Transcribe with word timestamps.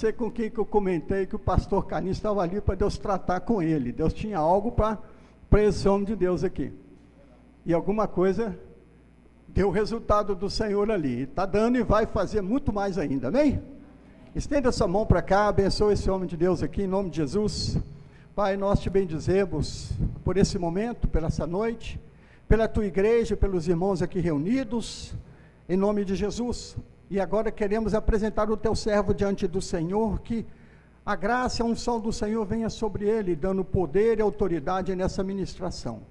sei 0.00 0.14
com 0.14 0.30
quem 0.30 0.50
que 0.50 0.56
eu 0.56 0.64
comentei 0.64 1.26
que 1.26 1.36
o 1.36 1.38
pastor 1.38 1.84
Canis 1.84 2.16
estava 2.16 2.40
ali 2.40 2.58
para 2.58 2.74
Deus 2.74 2.96
tratar 2.96 3.40
com 3.40 3.60
ele. 3.60 3.92
Deus 3.92 4.14
tinha 4.14 4.38
algo 4.38 4.72
para 4.72 4.98
esse 5.62 5.86
homem 5.86 6.06
de 6.06 6.16
Deus 6.16 6.42
aqui. 6.42 6.72
E 7.66 7.74
alguma 7.74 8.08
coisa 8.08 8.58
deu 9.46 9.68
resultado 9.68 10.34
do 10.34 10.48
Senhor 10.48 10.90
ali. 10.90 11.24
Está 11.24 11.44
dando 11.44 11.76
e 11.76 11.82
vai 11.82 12.06
fazer 12.06 12.40
muito 12.40 12.72
mais 12.72 12.96
ainda, 12.96 13.28
amém? 13.28 13.60
Estenda 14.34 14.72
sua 14.72 14.88
mão 14.88 15.04
para 15.04 15.20
cá, 15.20 15.48
abençoe 15.48 15.92
esse 15.92 16.10
homem 16.10 16.26
de 16.26 16.36
Deus 16.36 16.62
aqui, 16.62 16.84
em 16.84 16.86
nome 16.86 17.10
de 17.10 17.18
Jesus. 17.18 17.76
Pai, 18.34 18.56
nós 18.56 18.80
te 18.80 18.88
bendizemos 18.88 19.92
por 20.24 20.38
esse 20.38 20.58
momento, 20.58 21.08
pela 21.08 21.26
essa 21.26 21.46
noite, 21.46 22.00
pela 22.48 22.66
tua 22.66 22.86
igreja, 22.86 23.36
pelos 23.36 23.68
irmãos 23.68 24.00
aqui 24.00 24.18
reunidos, 24.18 25.12
em 25.68 25.76
nome 25.76 26.06
de 26.06 26.14
Jesus. 26.14 26.74
E 27.10 27.18
agora 27.18 27.50
queremos 27.50 27.92
apresentar 27.92 28.48
o 28.50 28.56
teu 28.56 28.74
servo 28.76 29.12
diante 29.12 29.48
do 29.48 29.60
Senhor, 29.60 30.20
que 30.20 30.46
a 31.04 31.16
graça 31.16 31.60
e 31.60 31.62
a 31.62 31.66
unção 31.66 31.98
do 31.98 32.12
Senhor 32.12 32.46
venha 32.46 32.70
sobre 32.70 33.08
ele, 33.08 33.34
dando 33.34 33.64
poder 33.64 34.18
e 34.18 34.22
autoridade 34.22 34.94
nessa 34.94 35.24
ministração. 35.24 36.02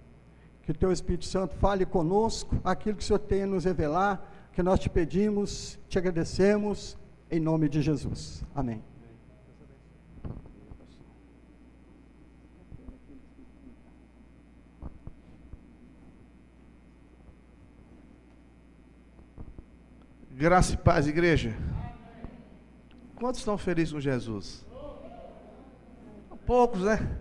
Que 0.61 0.71
o 0.71 0.75
teu 0.75 0.91
Espírito 0.91 1.23
Santo 1.23 1.55
fale 1.55 1.85
conosco 1.85 2.57
aquilo 2.65 2.97
que 2.97 3.03
o 3.03 3.05
Senhor 3.05 3.19
tem 3.19 3.43
a 3.43 3.47
nos 3.47 3.63
revelar, 3.63 4.21
que 4.51 4.61
nós 4.61 4.77
te 4.77 4.89
pedimos, 4.89 5.79
te 5.87 5.97
agradecemos, 5.97 6.97
em 7.31 7.39
nome 7.39 7.69
de 7.69 7.81
Jesus. 7.81 8.43
Amém. 8.53 8.88
Graça 20.39 20.73
e 20.73 20.77
paz, 20.77 21.05
igreja. 21.05 21.53
Quantos 23.17 23.41
estão 23.41 23.57
felizes 23.57 23.91
com 23.91 23.99
Jesus? 23.99 24.65
Poucos, 26.45 26.79
né? 26.79 27.19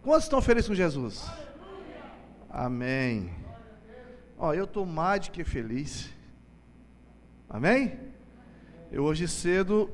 Quantos 0.00 0.26
estão 0.26 0.40
felizes 0.40 0.68
com 0.68 0.74
Jesus? 0.76 1.28
Amém. 2.48 3.34
Ó, 4.38 4.54
eu 4.54 4.62
estou 4.62 4.86
mais 4.86 5.26
do 5.26 5.32
que 5.32 5.42
feliz. 5.42 6.08
Amém? 7.48 7.98
Eu 8.92 9.02
hoje 9.02 9.26
cedo, 9.26 9.90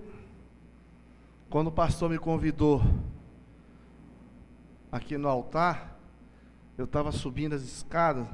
quando 1.49 1.69
o 1.69 1.73
pastor 1.73 2.11
me 2.11 2.19
convidou 2.19 2.83
aqui 4.93 5.17
no 5.17 5.27
altar, 5.27 5.99
eu 6.77 6.85
estava 6.85 7.11
subindo 7.13 7.55
as 7.55 7.63
escadas, 7.63 8.29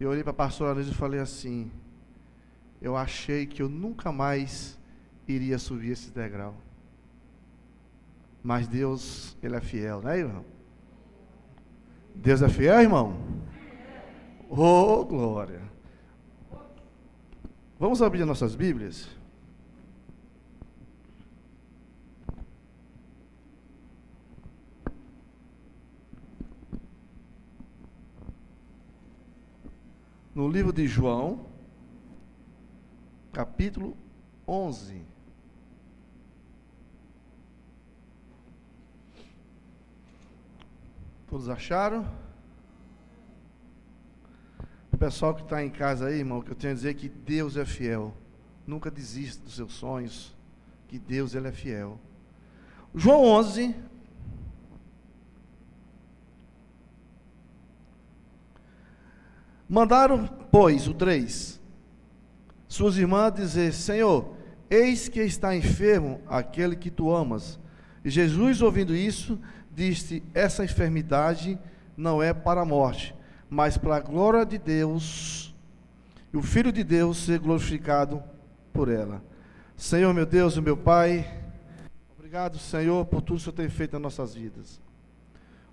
eu 0.00 0.08
olhei 0.08 0.22
para 0.22 0.30
a 0.30 0.34
pastora 0.34 0.72
Luiz 0.72 0.88
e 0.88 0.94
falei 0.94 1.20
assim, 1.20 1.70
eu 2.80 2.96
achei 2.96 3.46
que 3.46 3.60
eu 3.62 3.68
nunca 3.68 4.10
mais 4.10 4.78
iria 5.28 5.58
subir 5.58 5.90
esse 5.90 6.10
degrau. 6.10 6.54
Mas 8.42 8.66
Deus, 8.66 9.36
Ele 9.42 9.56
é 9.56 9.60
fiel, 9.60 10.00
né, 10.00 10.18
irmão? 10.18 10.44
Deus 12.14 12.40
é 12.40 12.48
fiel, 12.48 12.80
irmão? 12.80 13.16
Oh, 14.48 15.04
glória. 15.04 15.60
Vamos 17.78 18.02
abrir 18.02 18.24
nossas 18.24 18.54
Bíblias? 18.54 19.08
No 30.34 30.48
livro 30.48 30.72
de 30.72 30.86
João, 30.86 31.49
capítulo 33.32 33.96
11. 34.46 35.02
Todos 41.28 41.48
acharam? 41.48 42.10
O 44.92 44.96
pessoal 44.96 45.34
que 45.34 45.42
está 45.42 45.64
em 45.64 45.70
casa 45.70 46.08
aí, 46.08 46.18
irmão, 46.18 46.42
que 46.42 46.50
eu 46.50 46.56
tenho 46.56 46.72
a 46.72 46.76
dizer 46.76 46.94
que 46.94 47.08
Deus 47.08 47.56
é 47.56 47.64
fiel. 47.64 48.14
Nunca 48.66 48.90
desista 48.90 49.44
dos 49.44 49.54
seus 49.54 49.72
sonhos, 49.72 50.36
que 50.88 50.98
Deus 50.98 51.34
ele 51.34 51.48
é 51.48 51.52
fiel. 51.52 51.98
João 52.94 53.24
11. 53.24 53.74
Mandaram, 59.68 60.26
pois, 60.50 60.88
o 60.88 60.94
3 60.94 61.59
suas 62.70 62.96
irmãs 62.96 63.34
dizer: 63.34 63.72
Senhor, 63.72 64.32
eis 64.70 65.08
que 65.08 65.20
está 65.20 65.56
enfermo 65.56 66.20
aquele 66.28 66.76
que 66.76 66.88
tu 66.88 67.12
amas. 67.12 67.58
E 68.04 68.08
Jesus, 68.08 68.62
ouvindo 68.62 68.94
isso, 68.94 69.40
disse: 69.74 70.22
Essa 70.32 70.64
enfermidade 70.64 71.58
não 71.96 72.22
é 72.22 72.32
para 72.32 72.60
a 72.60 72.64
morte, 72.64 73.12
mas 73.50 73.76
para 73.76 73.96
a 73.96 74.00
glória 74.00 74.46
de 74.46 74.56
Deus, 74.56 75.52
e 76.32 76.36
o 76.36 76.42
Filho 76.42 76.70
de 76.70 76.84
Deus 76.84 77.16
ser 77.16 77.40
glorificado 77.40 78.22
por 78.72 78.88
ela. 78.88 79.20
Senhor, 79.76 80.14
meu 80.14 80.24
Deus 80.24 80.54
e 80.56 80.60
meu 80.60 80.76
Pai, 80.76 81.28
obrigado, 82.16 82.56
Senhor, 82.56 83.04
por 83.06 83.20
tudo 83.20 83.38
que 83.38 83.40
o 83.40 83.44
Senhor 83.46 83.56
tem 83.56 83.68
feito 83.68 83.94
nas 83.94 84.02
nossas 84.02 84.32
vidas. 84.32 84.80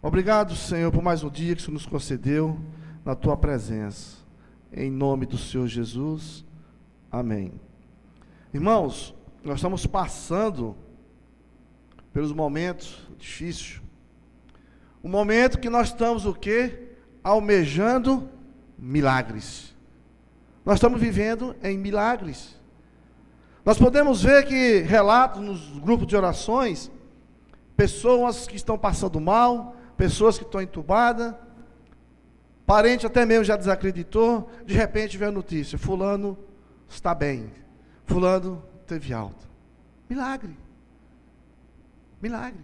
Obrigado, 0.02 0.56
Senhor, 0.56 0.91
por 0.91 1.03
mais 1.03 1.24
um 1.24 1.29
dia 1.29 1.56
que 1.56 1.62
o 1.62 1.64
Senhor 1.64 1.75
nos 1.75 1.85
concedeu 1.85 2.59
na 3.06 3.14
tua 3.14 3.38
presença. 3.38 4.18
Em 4.74 4.90
nome 4.90 5.28
do 5.28 5.38
Senhor 5.38 5.68
Jesus. 5.68 6.47
Amém. 7.12 7.53
Irmãos, 8.53 9.16
nós 9.44 9.56
estamos 9.56 9.85
passando 9.85 10.75
pelos 12.12 12.34
momentos 12.34 13.07
difíceis. 13.18 13.81
O 15.01 15.07
momento 15.07 15.59
que 15.59 15.69
nós 15.69 15.88
estamos 15.88 16.25
o 16.25 16.34
quê? 16.34 16.90
Almejando 17.23 18.29
milagres. 18.78 19.73
Nós 20.66 20.75
estamos 20.75 21.00
vivendo 21.00 21.56
em 21.63 21.78
milagres. 21.78 22.59
Nós 23.63 23.78
podemos 23.78 24.23
ver 24.23 24.46
que 24.46 24.79
relatos 24.79 25.41
nos 25.41 25.79
grupos 25.79 26.07
de 26.07 26.16
orações, 26.16 26.91
pessoas 27.75 28.47
que 28.47 28.56
estão 28.57 28.78
passando 28.78 29.19
mal, 29.22 29.75
pessoas 29.96 30.38
que 30.38 30.44
estão 30.44 30.62
entubadas, 30.62 31.34
parente 32.66 33.06
até 33.06 33.25
mesmo 33.25 33.46
já 33.46 33.56
desacreditou, 33.56 34.50
de 34.66 34.73
repente 34.73 35.17
vê 35.17 35.25
a 35.25 35.31
notícia, 35.31 35.78
fulano 35.78 36.38
está 36.90 37.14
bem. 37.14 37.52
Fulano 38.06 38.64
teve 38.86 39.14
alta. 39.14 39.46
Milagre. 40.09 40.56
Milagre. 42.22 42.62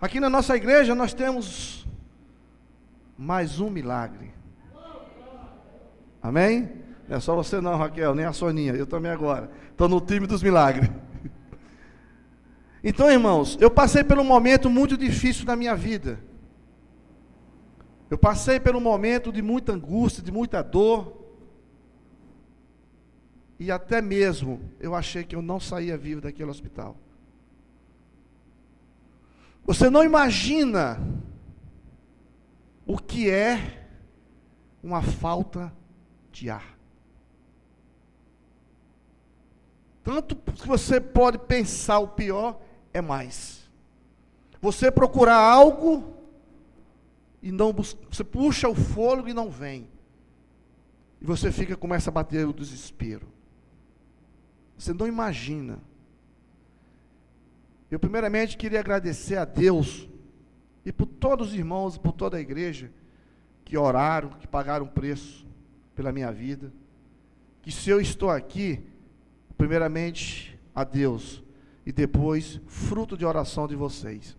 Aqui 0.00 0.20
na 0.20 0.30
nossa 0.30 0.56
igreja 0.56 0.94
nós 0.94 1.12
temos 1.12 1.86
mais 3.16 3.58
um 3.60 3.68
milagre. 3.70 4.32
Amém? 6.22 6.70
Não 7.08 7.16
é 7.16 7.20
só 7.20 7.34
você 7.34 7.60
não, 7.60 7.76
Raquel, 7.76 8.14
nem 8.14 8.24
a 8.24 8.32
Soninha, 8.32 8.74
eu 8.74 8.86
também 8.86 9.10
agora. 9.10 9.50
Estou 9.70 9.88
no 9.88 10.00
time 10.00 10.26
dos 10.26 10.42
milagres. 10.42 10.90
Então, 12.82 13.10
irmãos, 13.10 13.58
eu 13.60 13.70
passei 13.70 14.04
por 14.04 14.18
um 14.18 14.24
momento 14.24 14.70
muito 14.70 14.96
difícil 14.96 15.44
na 15.44 15.56
minha 15.56 15.74
vida. 15.74 16.20
Eu 18.08 18.16
passei 18.16 18.60
por 18.60 18.76
um 18.76 18.80
momento 18.80 19.32
de 19.32 19.42
muita 19.42 19.72
angústia, 19.72 20.22
de 20.22 20.30
muita 20.30 20.62
dor. 20.62 21.17
E 23.58 23.70
até 23.72 24.00
mesmo 24.00 24.60
eu 24.78 24.94
achei 24.94 25.24
que 25.24 25.34
eu 25.34 25.42
não 25.42 25.58
saía 25.58 25.96
vivo 25.96 26.20
daquele 26.20 26.50
hospital. 26.50 26.96
Você 29.64 29.90
não 29.90 30.04
imagina 30.04 30.98
o 32.86 32.96
que 32.96 33.28
é 33.28 33.86
uma 34.82 35.02
falta 35.02 35.72
de 36.32 36.48
ar. 36.48 36.78
Tanto 40.02 40.36
que 40.36 40.66
você 40.66 41.00
pode 41.00 41.38
pensar 41.38 41.98
o 41.98 42.08
pior 42.08 42.58
é 42.94 43.00
mais. 43.00 43.68
Você 44.60 44.90
procurar 44.90 45.36
algo 45.36 46.16
e 47.42 47.52
não 47.52 47.72
você 47.72 48.24
puxa 48.24 48.68
o 48.68 48.74
fôlego 48.74 49.28
e 49.28 49.34
não 49.34 49.50
vem. 49.50 49.90
E 51.20 51.26
você 51.26 51.52
fica 51.52 51.76
começa 51.76 52.08
a 52.08 52.12
bater 52.12 52.46
o 52.46 52.54
desespero. 52.54 53.37
Você 54.78 54.92
não 54.92 55.06
imagina. 55.06 55.80
Eu, 57.90 57.98
primeiramente, 57.98 58.56
queria 58.56 58.78
agradecer 58.78 59.36
a 59.36 59.44
Deus 59.44 60.08
e 60.84 60.92
por 60.92 61.06
todos 61.06 61.48
os 61.48 61.54
irmãos 61.54 61.96
e 61.96 62.00
por 62.00 62.12
toda 62.12 62.36
a 62.36 62.40
igreja 62.40 62.90
que 63.64 63.76
oraram, 63.76 64.30
que 64.30 64.46
pagaram 64.46 64.86
preço 64.86 65.46
pela 65.94 66.12
minha 66.12 66.30
vida. 66.30 66.72
Que 67.60 67.72
se 67.72 67.90
eu 67.90 68.00
estou 68.00 68.30
aqui, 68.30 68.82
primeiramente 69.56 70.58
a 70.74 70.84
Deus 70.84 71.42
e 71.84 71.92
depois 71.92 72.60
fruto 72.66 73.16
de 73.16 73.24
oração 73.24 73.66
de 73.66 73.74
vocês. 73.74 74.36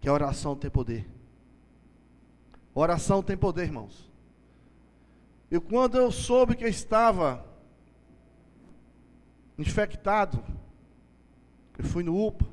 Que 0.00 0.08
a 0.08 0.12
oração 0.12 0.54
tem 0.54 0.70
poder. 0.70 1.08
oração 2.74 3.22
tem 3.22 3.36
poder, 3.36 3.62
irmãos. 3.62 4.10
E 5.50 5.58
quando 5.60 5.96
eu 5.96 6.10
soube 6.10 6.56
que 6.56 6.64
eu 6.64 6.68
estava 6.68 7.51
infectado. 9.58 10.42
Eu 11.78 11.84
fui 11.84 12.02
no 12.02 12.26
UPA, 12.26 12.46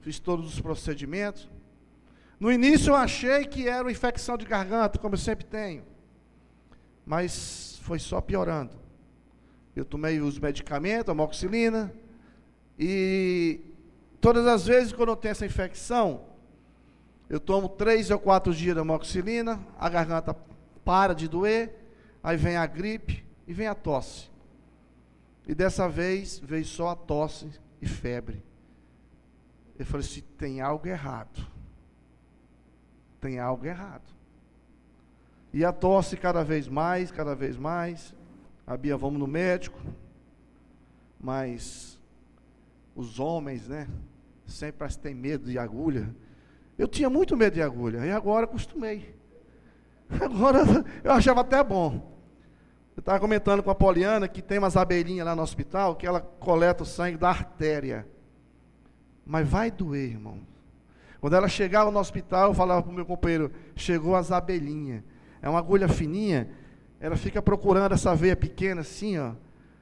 fiz 0.00 0.18
todos 0.18 0.46
os 0.52 0.60
procedimentos. 0.60 1.48
No 2.38 2.52
início 2.52 2.90
eu 2.90 2.96
achei 2.96 3.44
que 3.44 3.68
era 3.68 3.82
uma 3.82 3.92
infecção 3.92 4.36
de 4.36 4.44
garganta, 4.44 4.98
como 4.98 5.14
eu 5.14 5.18
sempre 5.18 5.44
tenho. 5.44 5.84
Mas 7.06 7.78
foi 7.82 7.98
só 7.98 8.20
piorando. 8.20 8.76
Eu 9.74 9.84
tomei 9.84 10.20
os 10.20 10.38
medicamentos, 10.38 11.10
a 11.10 11.14
moxilina, 11.14 11.92
e 12.78 13.60
todas 14.20 14.46
as 14.46 14.66
vezes 14.66 14.92
quando 14.92 15.10
eu 15.10 15.16
tenho 15.16 15.32
essa 15.32 15.46
infecção, 15.46 16.22
eu 17.28 17.40
tomo 17.40 17.68
três 17.68 18.10
ou 18.10 18.18
quatro 18.18 18.54
dias 18.54 18.74
de 18.74 18.80
amoxicilina, 18.80 19.60
a 19.78 19.88
garganta 19.88 20.36
para 20.84 21.14
de 21.14 21.26
doer, 21.28 21.74
aí 22.22 22.36
vem 22.36 22.56
a 22.56 22.66
gripe 22.66 23.24
e 23.46 23.52
vem 23.52 23.66
a 23.66 23.74
tosse. 23.74 24.33
E 25.46 25.54
dessa 25.54 25.88
vez 25.88 26.38
veio 26.38 26.64
só 26.64 26.88
a 26.88 26.96
tosse 26.96 27.50
e 27.80 27.86
febre. 27.86 28.42
Eu 29.78 29.84
falei 29.84 30.06
assim: 30.06 30.22
tem 30.38 30.60
algo 30.60 30.86
errado. 30.86 31.46
Tem 33.20 33.38
algo 33.38 33.66
errado. 33.66 34.12
E 35.52 35.64
a 35.64 35.72
tosse 35.72 36.16
cada 36.16 36.42
vez 36.42 36.66
mais, 36.66 37.10
cada 37.10 37.34
vez 37.34 37.56
mais. 37.56 38.14
A 38.66 38.76
Bia, 38.76 38.96
vamos 38.96 39.20
no 39.20 39.26
médico. 39.26 39.78
Mas 41.20 41.98
os 42.94 43.18
homens, 43.18 43.68
né? 43.68 43.88
Sempre 44.46 44.88
têm 44.96 45.14
medo 45.14 45.50
de 45.50 45.58
agulha. 45.58 46.14
Eu 46.76 46.88
tinha 46.88 47.08
muito 47.08 47.36
medo 47.36 47.54
de 47.54 47.62
agulha, 47.62 48.04
e 48.04 48.10
agora 48.10 48.44
acostumei. 48.44 49.14
Agora 50.20 50.58
eu 51.02 51.12
achava 51.12 51.40
até 51.40 51.62
bom. 51.62 52.13
Eu 52.96 53.00
estava 53.00 53.18
comentando 53.18 53.62
com 53.62 53.70
a 53.70 53.74
Poliana 53.74 54.28
que 54.28 54.40
tem 54.40 54.58
umas 54.58 54.76
abelhinhas 54.76 55.26
lá 55.26 55.34
no 55.34 55.42
hospital 55.42 55.96
que 55.96 56.06
ela 56.06 56.20
coleta 56.20 56.84
o 56.84 56.86
sangue 56.86 57.16
da 57.16 57.28
artéria. 57.28 58.06
Mas 59.26 59.48
vai 59.48 59.70
doer, 59.70 60.12
irmão. 60.12 60.38
Quando 61.20 61.34
ela 61.34 61.48
chegava 61.48 61.90
no 61.90 61.98
hospital, 61.98 62.50
eu 62.50 62.54
falava 62.54 62.82
para 62.82 62.92
o 62.92 62.94
meu 62.94 63.04
companheiro: 63.04 63.50
chegou 63.74 64.14
as 64.14 64.30
abelhinhas. 64.30 65.02
É 65.42 65.48
uma 65.48 65.58
agulha 65.58 65.88
fininha, 65.88 66.48
ela 67.00 67.16
fica 67.16 67.42
procurando 67.42 67.92
essa 67.92 68.14
veia 68.14 68.36
pequena 68.36 68.82
assim, 68.82 69.18
ó. 69.18 69.32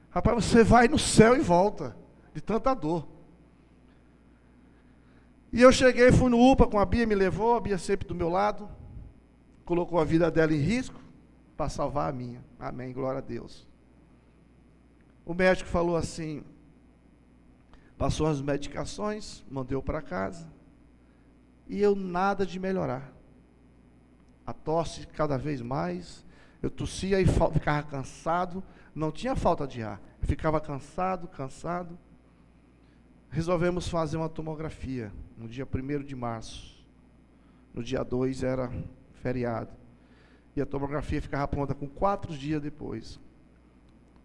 Rapaz, 0.09 0.45
você 0.45 0.63
vai 0.63 0.87
no 0.87 0.97
céu 0.97 1.35
e 1.35 1.39
volta, 1.39 1.95
de 2.33 2.41
tanta 2.41 2.73
dor. 2.73 3.07
E 5.51 5.61
eu 5.61 5.71
cheguei, 5.71 6.11
fui 6.11 6.29
no 6.29 6.51
UPA 6.51 6.65
com 6.65 6.79
a 6.79 6.85
Bia, 6.85 7.05
me 7.05 7.13
levou, 7.13 7.55
a 7.55 7.61
Bia 7.61 7.77
sempre 7.77 8.07
do 8.07 8.15
meu 8.15 8.27
lado, 8.27 8.67
colocou 9.63 9.99
a 9.99 10.03
vida 10.03 10.31
dela 10.31 10.51
em 10.51 10.59
risco 10.59 11.02
para 11.55 11.69
salvar 11.69 12.09
a 12.09 12.15
minha. 12.15 12.43
Amém, 12.59 12.93
glória 12.93 13.19
a 13.19 13.21
Deus. 13.21 13.67
O 15.25 15.33
médico 15.33 15.69
falou 15.69 15.95
assim, 15.95 16.43
passou 17.97 18.27
as 18.27 18.41
medicações, 18.41 19.43
mandou 19.49 19.81
para 19.81 20.01
casa, 20.01 20.47
e 21.67 21.81
eu 21.81 21.95
nada 21.95 22.45
de 22.45 22.59
melhorar. 22.59 23.13
A 24.45 24.51
tosse 24.51 25.07
cada 25.07 25.37
vez 25.37 25.61
mais, 25.61 26.25
eu 26.61 26.69
tossia 26.69 27.21
e 27.21 27.25
ficava 27.25 27.83
cansado, 27.83 28.61
não 28.93 29.11
tinha 29.11 29.35
falta 29.35 29.65
de 29.65 29.81
ar, 29.81 30.01
ficava 30.21 30.59
cansado, 30.59 31.27
cansado 31.27 31.97
resolvemos 33.33 33.87
fazer 33.87 34.15
uma 34.15 34.29
tomografia 34.29 35.11
no 35.35 35.49
dia 35.49 35.67
1 35.67 36.03
de 36.03 36.15
março. 36.15 36.85
No 37.73 37.83
dia 37.83 38.03
2 38.03 38.43
era 38.43 38.71
feriado. 39.23 39.71
E 40.55 40.61
a 40.61 40.65
tomografia 40.65 41.21
ficava 41.21 41.47
pronta 41.47 41.73
com 41.73 41.87
quatro 41.87 42.35
dias 42.37 42.61
depois. 42.61 43.19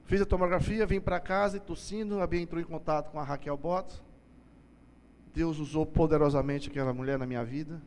Fiz 0.05 0.21
a 0.21 0.27
tomografia, 0.27 0.87
vim 0.87 1.01
para 1.01 1.21
casa 1.21 1.59
e 1.59 1.61
tossindo, 1.61 2.21
a 2.21 2.27
Bia 2.27 2.41
entrou 2.41 2.61
em 2.61 2.65
contato 2.65 3.11
com 3.11 3.21
a 3.21 3.25
Raquel 3.25 3.57
Bottas. 3.57 4.03
Deus 5.35 5.59
usou 5.59 5.85
poderosamente 5.85 6.71
aquela 6.71 6.93
mulher 6.93 7.19
na 7.19 7.27
minha 7.27 7.45
vida. 7.45 7.81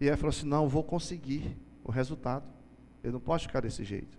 E 0.00 0.08
ela 0.08 0.16
falou 0.16 0.30
assim: 0.30 0.46
não, 0.46 0.68
vou 0.68 0.82
conseguir 0.82 1.56
o 1.84 1.90
resultado. 1.90 2.44
Eu 3.02 3.12
não 3.12 3.20
posso 3.20 3.46
ficar 3.46 3.60
desse 3.60 3.84
jeito. 3.84 4.18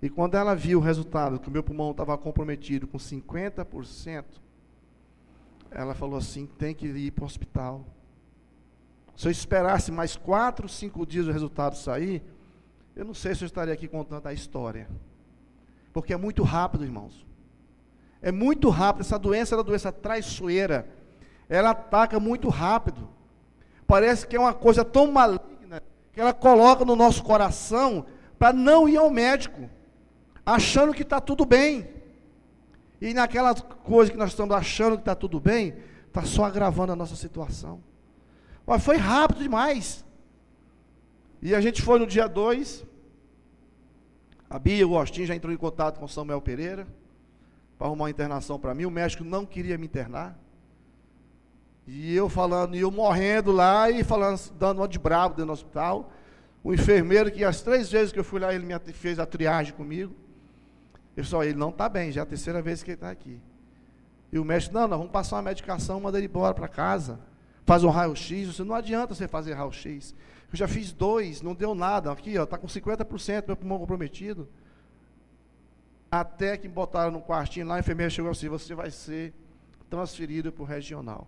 E 0.00 0.10
quando 0.10 0.34
ela 0.34 0.54
viu 0.54 0.78
o 0.78 0.82
resultado, 0.82 1.38
que 1.38 1.48
o 1.48 1.50
meu 1.50 1.62
pulmão 1.62 1.92
estava 1.92 2.16
comprometido 2.18 2.88
com 2.88 2.98
50%, 2.98 4.24
ela 5.70 5.94
falou 5.94 6.16
assim: 6.16 6.46
tem 6.46 6.74
que 6.74 6.86
ir 6.86 7.12
para 7.12 7.22
o 7.22 7.26
hospital. 7.26 7.86
Se 9.22 9.28
eu 9.28 9.30
esperasse 9.30 9.92
mais 9.92 10.16
quatro, 10.16 10.68
cinco 10.68 11.06
dias 11.06 11.28
o 11.28 11.30
resultado 11.30 11.76
sair, 11.76 12.24
eu 12.96 13.04
não 13.04 13.14
sei 13.14 13.36
se 13.36 13.44
eu 13.44 13.46
estaria 13.46 13.72
aqui 13.72 13.86
contando 13.86 14.26
a 14.26 14.32
história. 14.32 14.88
Porque 15.92 16.12
é 16.12 16.16
muito 16.16 16.42
rápido, 16.42 16.82
irmãos. 16.82 17.24
É 18.20 18.32
muito 18.32 18.68
rápido. 18.68 19.02
Essa 19.02 19.20
doença 19.20 19.54
é 19.54 19.58
uma 19.58 19.62
doença 19.62 19.92
traiçoeira. 19.92 20.88
Ela 21.48 21.70
ataca 21.70 22.18
muito 22.18 22.48
rápido. 22.48 23.08
Parece 23.86 24.26
que 24.26 24.34
é 24.34 24.40
uma 24.40 24.52
coisa 24.52 24.84
tão 24.84 25.12
maligna 25.12 25.80
que 26.12 26.20
ela 26.20 26.32
coloca 26.32 26.84
no 26.84 26.96
nosso 26.96 27.22
coração 27.22 28.04
para 28.40 28.52
não 28.52 28.88
ir 28.88 28.96
ao 28.96 29.08
médico 29.08 29.70
achando 30.44 30.92
que 30.92 31.02
está 31.02 31.20
tudo 31.20 31.46
bem. 31.46 31.88
E 33.00 33.14
naquela 33.14 33.54
coisa 33.54 34.10
que 34.10 34.18
nós 34.18 34.30
estamos 34.30 34.52
achando 34.52 34.96
que 34.96 35.02
está 35.02 35.14
tudo 35.14 35.38
bem, 35.38 35.76
está 36.08 36.24
só 36.24 36.44
agravando 36.44 36.90
a 36.90 36.96
nossa 36.96 37.14
situação. 37.14 37.91
Mas 38.66 38.84
foi 38.84 38.96
rápido 38.96 39.42
demais. 39.42 40.04
E 41.40 41.54
a 41.54 41.60
gente 41.60 41.82
foi 41.82 41.98
no 41.98 42.06
dia 42.06 42.28
2. 42.28 42.84
A 44.48 44.58
Bia 44.58 44.86
o 44.86 44.96
Agostinho 44.96 45.26
já 45.26 45.34
entrou 45.34 45.52
em 45.52 45.56
contato 45.56 45.98
com 45.98 46.04
o 46.04 46.08
Samuel 46.08 46.40
Pereira 46.40 46.86
para 47.78 47.88
arrumar 47.88 48.04
uma 48.04 48.10
internação 48.10 48.60
para 48.60 48.74
mim. 48.74 48.84
O 48.84 48.90
médico 48.90 49.24
não 49.24 49.44
queria 49.44 49.76
me 49.76 49.86
internar. 49.86 50.38
E 51.86 52.14
eu 52.14 52.28
falando, 52.28 52.76
e 52.76 52.80
eu 52.80 52.90
morrendo 52.90 53.50
lá 53.50 53.90
e 53.90 54.04
falando, 54.04 54.40
dando 54.56 54.78
uma 54.78 54.88
de 54.88 54.98
bravo 54.98 55.34
dentro 55.34 55.46
do 55.46 55.52
hospital. 55.52 56.12
O 56.62 56.72
enfermeiro, 56.72 57.30
que 57.30 57.44
as 57.44 57.60
três 57.60 57.90
vezes 57.90 58.12
que 58.12 58.20
eu 58.20 58.24
fui 58.24 58.38
lá, 58.38 58.54
ele 58.54 58.64
me 58.64 58.78
fez 58.92 59.18
a 59.18 59.26
triagem 59.26 59.74
comigo. 59.74 60.14
Eu 61.16 61.24
só, 61.24 61.42
ele 61.42 61.58
não 61.58 61.70
está 61.70 61.88
bem, 61.88 62.12
já 62.12 62.20
é 62.20 62.22
a 62.22 62.26
terceira 62.26 62.62
vez 62.62 62.82
que 62.82 62.90
ele 62.90 62.96
está 62.96 63.10
aqui. 63.10 63.40
E 64.32 64.38
o 64.38 64.44
médico, 64.44 64.72
não, 64.72 64.86
não, 64.86 64.98
vamos 64.98 65.12
passar 65.12 65.36
uma 65.36 65.42
medicação, 65.42 66.00
manda 66.00 66.18
ele 66.18 66.28
embora 66.28 66.54
para 66.54 66.68
casa. 66.68 67.18
Faz 67.64 67.84
um 67.84 67.90
raio-x, 67.90 68.48
você 68.48 68.64
não 68.64 68.74
adianta 68.74 69.14
você 69.14 69.28
fazer 69.28 69.54
raio-x. 69.54 70.14
Eu 70.52 70.56
já 70.56 70.68
fiz 70.68 70.92
dois, 70.92 71.40
não 71.40 71.54
deu 71.54 71.74
nada. 71.74 72.10
Aqui, 72.10 72.36
ó, 72.36 72.44
está 72.44 72.58
com 72.58 72.66
50% 72.66 73.46
meu 73.46 73.56
pulmão 73.56 73.78
comprometido. 73.78 74.48
Até 76.10 76.56
que 76.58 76.68
botaram 76.68 77.10
no 77.10 77.22
quartinho 77.22 77.66
lá, 77.66 77.76
a 77.76 77.80
enfermeira 77.80 78.10
chegou 78.10 78.30
assim, 78.30 78.48
você 78.48 78.74
vai 78.74 78.90
ser 78.90 79.32
transferido 79.88 80.52
para 80.52 80.62
o 80.62 80.66
regional. 80.66 81.26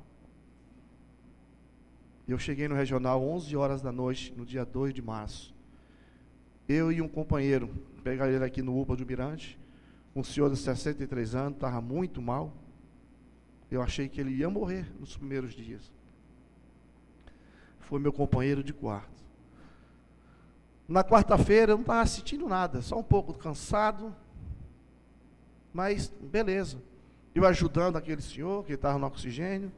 Eu 2.27 2.39
cheguei 2.39 2.69
no 2.69 2.75
regional 2.75 3.23
11 3.23 3.57
horas 3.57 3.81
da 3.81 3.93
noite, 3.93 4.35
no 4.37 4.45
dia 4.45 4.65
2 4.65 4.93
de 4.93 5.01
março. 5.01 5.55
Eu 6.69 6.91
e 6.91 7.01
um 7.01 7.09
companheiro, 7.09 7.69
pegar 8.03 8.31
ele 8.31 8.45
aqui 8.45 8.61
no 8.61 8.79
UPA 8.81 8.97
do 8.97 9.07
Mirante, 9.07 9.59
um 10.17 10.25
senhor 10.25 10.51
de 10.51 10.57
63 10.57 11.35
anos, 11.35 11.55
estava 11.55 11.81
muito 11.81 12.21
mal. 12.21 12.53
Eu 13.71 13.81
achei 13.83 14.09
que 14.09 14.21
ele 14.21 14.35
ia 14.35 14.49
morrer 14.49 14.87
nos 14.99 15.17
primeiros 15.17 15.55
dias. 15.55 15.94
Foi 17.89 18.01
meu 18.01 18.13
companheiro 18.13 18.63
de 18.63 18.73
quarto. 18.73 19.15
Na 20.87 21.03
quarta-feira 21.03 21.73
eu 21.73 21.77
não 21.77 21.83
estava 21.83 22.07
sentindo 22.07 22.47
nada, 22.47 22.83
só 22.83 22.99
um 22.99 23.03
pouco 23.03 23.33
cansado, 23.33 24.15
mas 25.73 26.13
beleza. 26.21 26.79
Eu 27.35 27.47
ajudando 27.47 27.97
aquele 27.97 28.21
senhor 28.21 28.65
que 28.65 28.75
estava 28.75 28.99
no 28.99 29.07
oxigênio, 29.07 29.73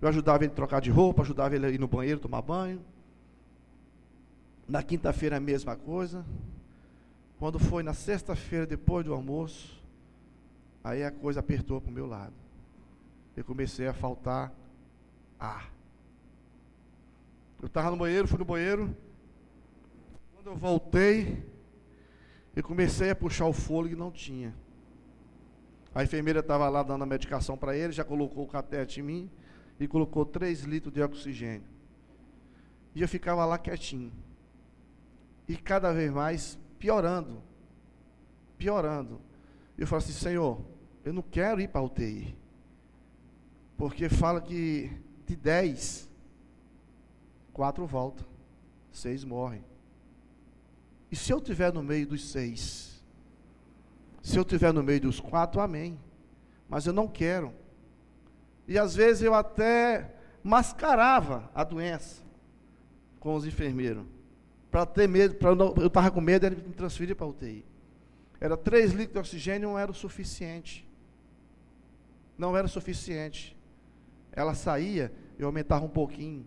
eu 0.00 0.08
ajudava 0.08 0.44
ele 0.44 0.52
a 0.52 0.56
trocar 0.56 0.80
de 0.80 0.90
roupa, 0.90 1.22
ajudava 1.22 1.54
ele 1.54 1.66
a 1.66 1.70
ir 1.70 1.78
no 1.78 1.88
banheiro 1.88 2.20
tomar 2.20 2.40
banho. 2.40 2.80
Na 4.66 4.82
quinta-feira 4.82 5.36
a 5.36 5.40
mesma 5.40 5.76
coisa. 5.76 6.24
Quando 7.38 7.58
foi 7.58 7.82
na 7.82 7.92
sexta-feira, 7.92 8.66
depois 8.66 9.04
do 9.04 9.12
almoço, 9.12 9.82
aí 10.84 11.02
a 11.02 11.10
coisa 11.10 11.40
apertou 11.40 11.80
para 11.80 11.90
o 11.90 11.94
meu 11.94 12.06
lado. 12.06 12.34
Eu 13.36 13.44
comecei 13.44 13.88
a 13.88 13.92
faltar 13.92 14.52
ar. 15.38 15.70
Eu 17.60 17.66
estava 17.66 17.90
no 17.90 17.96
banheiro, 17.96 18.26
fui 18.26 18.38
no 18.38 18.44
banheiro. 18.44 18.96
Quando 20.34 20.46
eu 20.46 20.56
voltei, 20.56 21.44
eu 22.56 22.62
comecei 22.62 23.10
a 23.10 23.14
puxar 23.14 23.46
o 23.46 23.52
fôlego 23.52 23.94
e 23.94 23.98
não 23.98 24.10
tinha. 24.10 24.54
A 25.94 26.02
enfermeira 26.02 26.40
estava 26.40 26.68
lá 26.68 26.82
dando 26.82 27.02
a 27.02 27.06
medicação 27.06 27.56
para 27.56 27.76
ele, 27.76 27.92
já 27.92 28.04
colocou 28.04 28.44
o 28.44 28.48
catete 28.48 29.00
em 29.00 29.02
mim 29.02 29.30
e 29.78 29.86
colocou 29.86 30.24
3 30.24 30.62
litros 30.62 30.92
de 30.92 31.02
oxigênio. 31.02 31.66
E 32.94 33.02
eu 33.02 33.08
ficava 33.08 33.44
lá 33.44 33.58
quietinho. 33.58 34.12
E 35.46 35.56
cada 35.56 35.92
vez 35.92 36.10
mais 36.10 36.58
piorando. 36.78 37.42
Piorando. 38.56 39.20
Eu 39.76 39.86
falo 39.86 40.02
assim, 40.02 40.12
Senhor, 40.12 40.60
eu 41.04 41.12
não 41.12 41.22
quero 41.22 41.60
ir 41.60 41.68
para 41.68 41.80
a 41.80 41.84
UTI. 41.84 42.36
Porque 43.76 44.08
fala 44.08 44.40
que 44.40 44.90
de 45.26 45.36
10, 45.36 46.09
4 47.60 47.86
voltam, 47.86 48.24
6 48.90 49.22
morrem. 49.22 49.62
E 51.10 51.14
se 51.14 51.30
eu 51.30 51.36
estiver 51.36 51.70
no 51.70 51.82
meio 51.82 52.06
dos 52.06 52.30
seis? 52.30 53.04
Se 54.22 54.38
eu 54.38 54.44
estiver 54.44 54.72
no 54.72 54.82
meio 54.82 55.02
dos 55.02 55.20
quatro, 55.20 55.60
amém. 55.60 56.00
Mas 56.70 56.86
eu 56.86 56.92
não 56.94 57.06
quero. 57.06 57.52
E 58.66 58.78
às 58.78 58.94
vezes 58.94 59.22
eu 59.22 59.34
até 59.34 60.10
mascarava 60.42 61.50
a 61.54 61.62
doença 61.62 62.22
com 63.18 63.34
os 63.34 63.44
enfermeiros. 63.44 64.06
Para 64.70 64.86
ter 64.86 65.06
medo, 65.06 65.34
pra 65.34 65.50
eu 65.50 65.86
estava 65.86 66.10
com 66.10 66.22
medo, 66.22 66.46
ele 66.46 66.56
me 66.56 66.72
transferir 66.72 67.14
para 67.14 67.26
a 67.26 67.28
UTI. 67.28 67.62
Era 68.40 68.56
3 68.56 68.92
litros 68.92 69.12
de 69.12 69.18
oxigênio, 69.18 69.68
não 69.68 69.78
era 69.78 69.90
o 69.90 69.94
suficiente. 69.94 70.88
Não 72.38 72.56
era 72.56 72.66
o 72.66 72.70
suficiente. 72.70 73.54
Ela 74.32 74.54
saía, 74.54 75.12
eu 75.38 75.46
aumentava 75.46 75.84
um 75.84 75.90
pouquinho. 75.90 76.46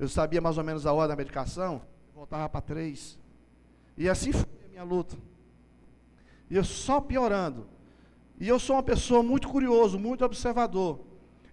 Eu 0.00 0.08
sabia 0.08 0.40
mais 0.40 0.56
ou 0.56 0.64
menos 0.64 0.86
a 0.86 0.94
hora 0.94 1.08
da 1.08 1.14
medicação, 1.14 1.82
voltava 2.14 2.48
para 2.48 2.62
3. 2.62 3.18
E 3.98 4.08
assim 4.08 4.32
foi 4.32 4.48
a 4.64 4.68
minha 4.70 4.82
luta. 4.82 5.14
E 6.48 6.56
eu 6.56 6.64
só 6.64 7.02
piorando. 7.02 7.66
E 8.38 8.48
eu 8.48 8.58
sou 8.58 8.76
uma 8.76 8.82
pessoa 8.82 9.22
muito 9.22 9.46
curioso, 9.46 9.98
muito 9.98 10.24
observador. 10.24 11.00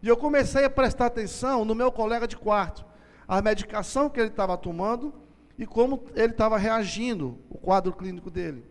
E 0.02 0.08
eu 0.08 0.16
comecei 0.16 0.64
a 0.64 0.70
prestar 0.70 1.08
atenção 1.08 1.66
no 1.66 1.76
meu 1.76 1.92
colega 1.92 2.26
de 2.26 2.38
quarto, 2.38 2.86
a 3.28 3.42
medicação 3.42 4.10
que 4.10 4.18
ele 4.18 4.30
estava 4.30 4.58
tomando 4.58 5.14
e 5.58 5.66
como 5.66 6.06
ele 6.16 6.32
estava 6.32 6.58
reagindo, 6.58 7.38
o 7.50 7.58
quadro 7.58 7.92
clínico 7.92 8.32
dele. 8.32 8.64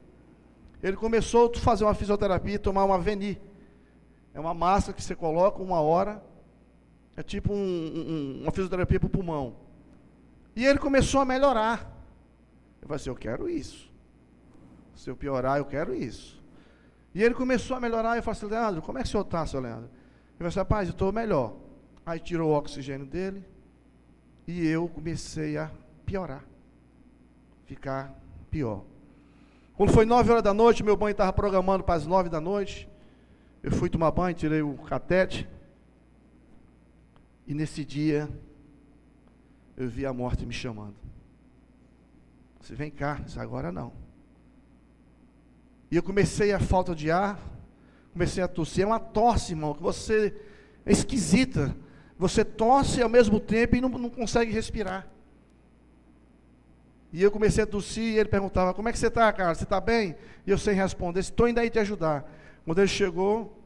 Ele 0.83 0.97
começou 0.97 1.53
a 1.55 1.59
fazer 1.59 1.85
uma 1.85 1.93
fisioterapia, 1.93 2.59
tomar 2.59 2.87
uma 2.87 2.99
Veni. 2.99 3.39
É 4.33 4.41
uma 4.41 4.55
máscara 4.55 4.97
que 4.97 5.03
você 5.03 5.15
coloca 5.15 5.63
uma 5.63 5.83
hora, 5.83 6.25
é 7.15 7.23
tipo 7.23 7.53
um, 7.53 7.57
um, 7.57 8.41
uma 8.45 8.53
fisioterapia 8.53 8.99
para 8.99 9.07
o 9.07 9.11
pulmão. 9.11 9.66
E 10.57 10.65
ele 10.65 10.79
começou 10.79 11.21
a 11.21 11.25
melhorar. 11.25 11.93
Eu 12.81 12.89
falei 12.89 12.97
assim, 12.97 13.11
eu 13.11 13.15
quero 13.15 13.49
isso. 13.49 13.93
Se 14.95 15.11
eu 15.11 15.15
piorar, 15.15 15.59
eu 15.59 15.67
quero 15.67 15.95
isso. 15.95 16.43
E 17.15 17.23
ele 17.23 17.35
começou 17.35 17.77
a 17.77 17.81
melhorar, 17.81 18.17
eu 18.17 18.23
falei 18.23 18.39
assim, 18.39 18.47
Leandro, 18.47 18.81
como 18.81 18.99
é 18.99 19.03
que 19.03 19.09
o 19.09 19.11
senhor 19.11 19.25
está, 19.25 19.47
seu 19.47 19.61
Leandro? 19.61 19.85
Ele 19.85 20.39
falou 20.39 20.49
assim, 20.49 20.59
rapaz, 20.59 20.89
eu 20.89 20.93
estou 20.93 21.13
melhor. 21.13 21.57
Aí 22.07 22.19
tirou 22.19 22.51
o 22.51 22.57
oxigênio 22.57 23.05
dele, 23.05 23.45
e 24.47 24.67
eu 24.67 24.89
comecei 24.89 25.59
a 25.59 25.71
piorar. 26.07 26.45
Ficar 27.67 28.15
pior. 28.51 28.85
Quando 29.77 29.93
foi 29.93 30.07
nove 30.07 30.31
horas 30.31 30.43
da 30.43 30.55
noite, 30.55 30.83
meu 30.83 30.97
banho 30.97 31.13
estava 31.13 31.33
programando 31.33 31.85
para 31.85 31.97
as 31.97 32.07
nove 32.07 32.31
da 32.31 32.41
noite. 32.41 32.89
Eu 33.63 33.73
fui 33.73 33.91
tomar 33.91 34.11
banho, 34.11 34.35
tirei 34.35 34.63
o 34.63 34.75
catete. 34.75 35.47
E 37.47 37.53
nesse 37.53 37.85
dia, 37.85 38.29
eu 39.77 39.89
vi 39.89 40.07
a 40.07 40.13
morte 40.13 40.47
me 40.47 40.53
chamando. 40.53 40.97
Você 42.61 42.75
vem 42.75 42.91
cá, 42.91 43.21
agora 43.37 43.71
não. 43.71 43.93
E 45.91 45.97
eu 45.97 46.03
comecei 46.03 46.53
a 46.53 46.59
falta 46.59 46.95
de 46.95 47.11
ar, 47.11 47.39
comecei 48.13 48.43
a 48.43 48.49
tossir. 48.49 48.83
É 48.83 48.87
uma 48.87 48.99
tosse, 48.99 49.53
irmão, 49.53 49.75
que 49.75 49.83
você 49.83 50.35
é 50.85 50.91
esquisita. 50.91 51.77
Você 52.19 52.45
tosse 52.45 53.03
ao 53.03 53.09
mesmo 53.09 53.39
tempo 53.39 53.77
e 53.77 53.81
não, 53.81 53.89
não 53.91 54.11
consegue 54.11 54.51
respirar. 54.51 55.07
E 57.13 57.23
eu 57.23 57.31
comecei 57.31 57.63
a 57.63 57.67
tossir 57.67 58.03
e 58.03 58.19
ele 58.19 58.29
perguntava, 58.29 58.75
como 58.75 58.89
é 58.89 58.93
que 58.93 58.99
você 58.99 59.07
está, 59.07 59.33
cara? 59.33 59.55
Você 59.55 59.65
está 59.65 59.81
bem? 59.81 60.17
E 60.47 60.51
eu 60.51 60.59
sem 60.59 60.75
responder, 60.75 61.21
estou 61.21 61.49
indo 61.49 61.61
aí 61.61 61.71
te 61.71 61.79
ajudar. 61.79 62.31
Quando 62.65 62.79
ele 62.79 62.89
chegou, 62.89 63.63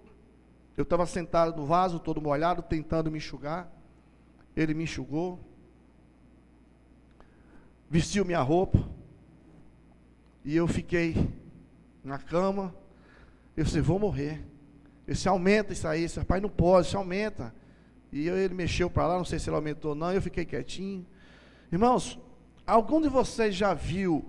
eu 0.77 0.83
estava 0.83 1.07
sentado 1.07 1.57
no 1.57 1.65
vaso, 1.65 1.99
todo 1.99 2.21
molhado, 2.21 2.63
tentando 2.63 3.11
me 3.11 3.19
enxugar. 3.19 3.71
Ele 4.55 4.75
me 4.75 4.85
enxugou, 4.85 5.41
vestiu 7.91 8.25
minha 8.25 8.41
roupa, 8.41 8.89
e 10.45 10.57
eu 10.57 10.69
fiquei 10.69 11.29
na 12.05 12.19
cama. 12.19 12.73
Eu 13.57 13.65
disse, 13.65 13.81
vou 13.81 13.99
morrer. 13.99 14.45
Ele 15.07 15.15
disse, 15.15 15.29
aumenta 15.29 15.73
isso 15.73 15.87
aí. 15.87 16.05
Esse 16.05 16.25
pai 16.25 16.41
não 16.41 16.49
pode, 16.49 16.87
isso 16.87 16.97
aumenta. 16.97 17.53
E 18.13 18.27
eu, 18.27 18.37
ele 18.37 18.55
mexeu 18.55 18.89
para 18.89 19.07
lá, 19.07 19.19
não 19.19 19.25
sei 19.25 19.39
se 19.39 19.51
ele 19.51 19.57
aumentou 19.57 19.91
ou 19.91 19.95
não, 19.95 20.13
eu 20.13 20.23
fiquei 20.23 20.45
quietinho. 20.45 21.05
Irmãos, 21.71 22.19
algum 22.67 23.01
de 23.01 23.09
vocês 23.09 23.55
já 23.55 23.75
viu 23.75 24.25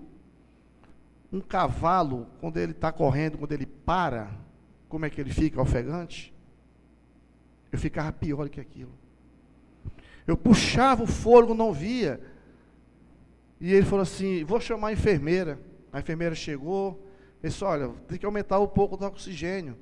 um 1.32 1.40
cavalo, 1.40 2.26
quando 2.40 2.58
ele 2.58 2.72
está 2.72 2.92
correndo, 2.92 3.38
quando 3.38 3.52
ele 3.52 3.64
para, 3.64 4.30
como 4.88 5.06
é 5.06 5.10
que 5.10 5.20
ele 5.20 5.32
fica, 5.32 5.62
ofegante? 5.62 6.34
Eu 7.70 7.78
ficava 7.78 8.12
pior 8.12 8.48
que 8.50 8.60
aquilo. 8.60 8.92
Eu 10.26 10.36
puxava 10.36 11.02
o 11.02 11.06
fôlego, 11.06 11.54
não 11.54 11.72
via. 11.72 12.20
E 13.62 13.72
ele 13.72 13.86
falou 13.86 14.02
assim: 14.02 14.44
vou 14.44 14.60
chamar 14.60 14.88
a 14.88 14.92
enfermeira. 14.92 15.58
A 15.90 16.00
enfermeira 16.00 16.34
chegou, 16.34 17.08
disse: 17.42 17.64
olha, 17.64 17.88
tem 18.06 18.18
que 18.18 18.26
aumentar 18.26 18.60
um 18.60 18.68
pouco 18.68 18.98
do 18.98 19.06
oxigênio 19.06 19.78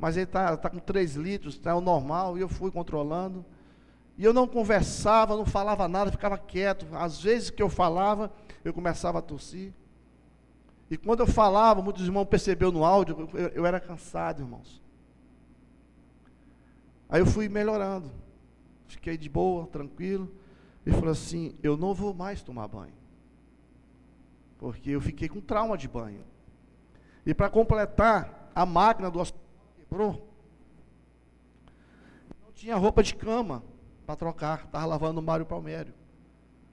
mas 0.00 0.16
ele 0.16 0.24
está 0.24 0.56
tá 0.56 0.70
com 0.70 0.78
3 0.78 1.14
litros, 1.14 1.54
está 1.54 1.76
o 1.76 1.80
normal, 1.80 2.38
e 2.38 2.40
eu 2.40 2.48
fui 2.48 2.70
controlando. 2.70 3.44
E 4.16 4.24
eu 4.24 4.32
não 4.32 4.48
conversava, 4.48 5.36
não 5.36 5.44
falava 5.44 5.86
nada, 5.86 6.10
ficava 6.10 6.38
quieto. 6.38 6.86
Às 6.92 7.20
vezes 7.20 7.50
que 7.50 7.62
eu 7.62 7.68
falava, 7.68 8.32
eu 8.64 8.72
começava 8.72 9.18
a 9.18 9.22
tossir. 9.22 9.74
E 10.90 10.96
quando 10.96 11.20
eu 11.20 11.26
falava, 11.26 11.82
muitos 11.82 12.06
irmãos 12.06 12.24
perceberam 12.24 12.72
no 12.72 12.84
áudio, 12.84 13.28
eu, 13.34 13.48
eu 13.48 13.66
era 13.66 13.78
cansado, 13.78 14.40
irmãos. 14.40 14.82
Aí 17.06 17.20
eu 17.20 17.26
fui 17.26 17.48
melhorando. 17.48 18.10
Fiquei 18.86 19.18
de 19.18 19.28
boa, 19.28 19.66
tranquilo. 19.66 20.34
Ele 20.84 20.96
falou 20.96 21.12
assim: 21.12 21.54
Eu 21.62 21.76
não 21.76 21.92
vou 21.92 22.14
mais 22.14 22.42
tomar 22.42 22.66
banho. 22.68 22.94
Porque 24.60 24.90
eu 24.90 25.00
fiquei 25.00 25.26
com 25.26 25.40
trauma 25.40 25.76
de 25.78 25.88
banho. 25.88 26.22
E 27.24 27.32
para 27.32 27.48
completar, 27.48 28.50
a 28.54 28.66
máquina 28.66 29.10
do 29.10 29.18
hospital 29.18 29.48
quebrou. 29.74 30.28
Não 32.44 32.52
tinha 32.52 32.76
roupa 32.76 33.02
de 33.02 33.14
cama 33.14 33.64
para 34.04 34.16
trocar. 34.16 34.64
Estava 34.66 34.84
lavando 34.84 35.18
o 35.18 35.22
Mário 35.22 35.46
Palmério. 35.46 35.94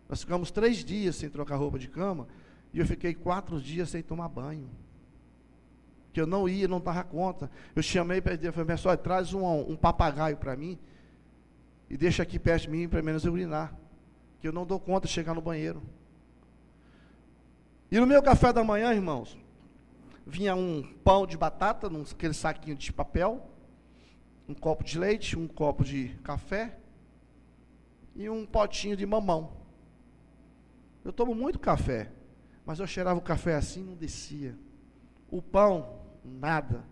Nós 0.09 0.19
ficamos 0.19 0.51
três 0.51 0.83
dias 0.83 1.15
sem 1.15 1.29
trocar 1.29 1.55
roupa 1.55 1.79
de 1.79 1.87
cama. 1.87 2.27
E 2.73 2.79
eu 2.79 2.85
fiquei 2.85 3.13
quatro 3.13 3.57
dias 3.57 3.89
sem 3.89 4.03
tomar 4.03 4.27
banho. 4.27 4.69
Que 6.11 6.19
eu 6.19 6.27
não 6.27 6.49
ia, 6.49 6.67
não 6.67 6.81
dava 6.81 7.05
conta. 7.05 7.49
Eu 7.73 7.81
chamei 7.81 8.19
para 8.19 8.33
ele, 8.33 8.51
falei, 8.51 8.67
pessoal, 8.67 8.97
traz 8.97 9.33
um, 9.33 9.45
um 9.45 9.77
papagaio 9.77 10.35
para 10.35 10.57
mim. 10.57 10.77
E 11.89 11.95
deixa 11.95 12.21
aqui 12.21 12.37
perto 12.37 12.63
de 12.63 12.69
mim 12.69 12.89
para 12.89 13.01
menos 13.01 13.23
eu 13.23 13.31
urinar. 13.31 13.73
Que 14.41 14.47
eu 14.49 14.51
não 14.51 14.65
dou 14.65 14.77
conta 14.77 15.07
de 15.07 15.13
chegar 15.13 15.33
no 15.33 15.41
banheiro. 15.41 15.81
E 17.89 17.99
no 17.99 18.05
meu 18.05 18.21
café 18.21 18.51
da 18.51 18.63
manhã, 18.63 18.93
irmãos, 18.93 19.37
vinha 20.25 20.53
um 20.53 20.83
pão 21.05 21.25
de 21.25 21.37
batata, 21.37 21.89
num 21.89 22.01
aquele 22.01 22.33
saquinho 22.33 22.75
de 22.75 22.91
papel, 22.91 23.49
um 24.47 24.53
copo 24.53 24.83
de 24.83 24.99
leite, 24.99 25.39
um 25.39 25.47
copo 25.47 25.85
de 25.85 26.09
café 26.23 26.77
e 28.13 28.29
um 28.29 28.45
potinho 28.45 28.97
de 28.97 29.05
mamão. 29.05 29.53
Eu 31.05 31.13
tomo 31.13 31.33
muito 31.33 31.57
café, 31.59 32.11
mas 32.65 32.79
eu 32.79 32.87
cheirava 32.87 33.17
o 33.17 33.23
café 33.23 33.55
assim, 33.55 33.81
não 33.83 33.95
descia. 33.95 34.57
O 35.31 35.41
pão, 35.41 36.01
nada. 36.25 36.83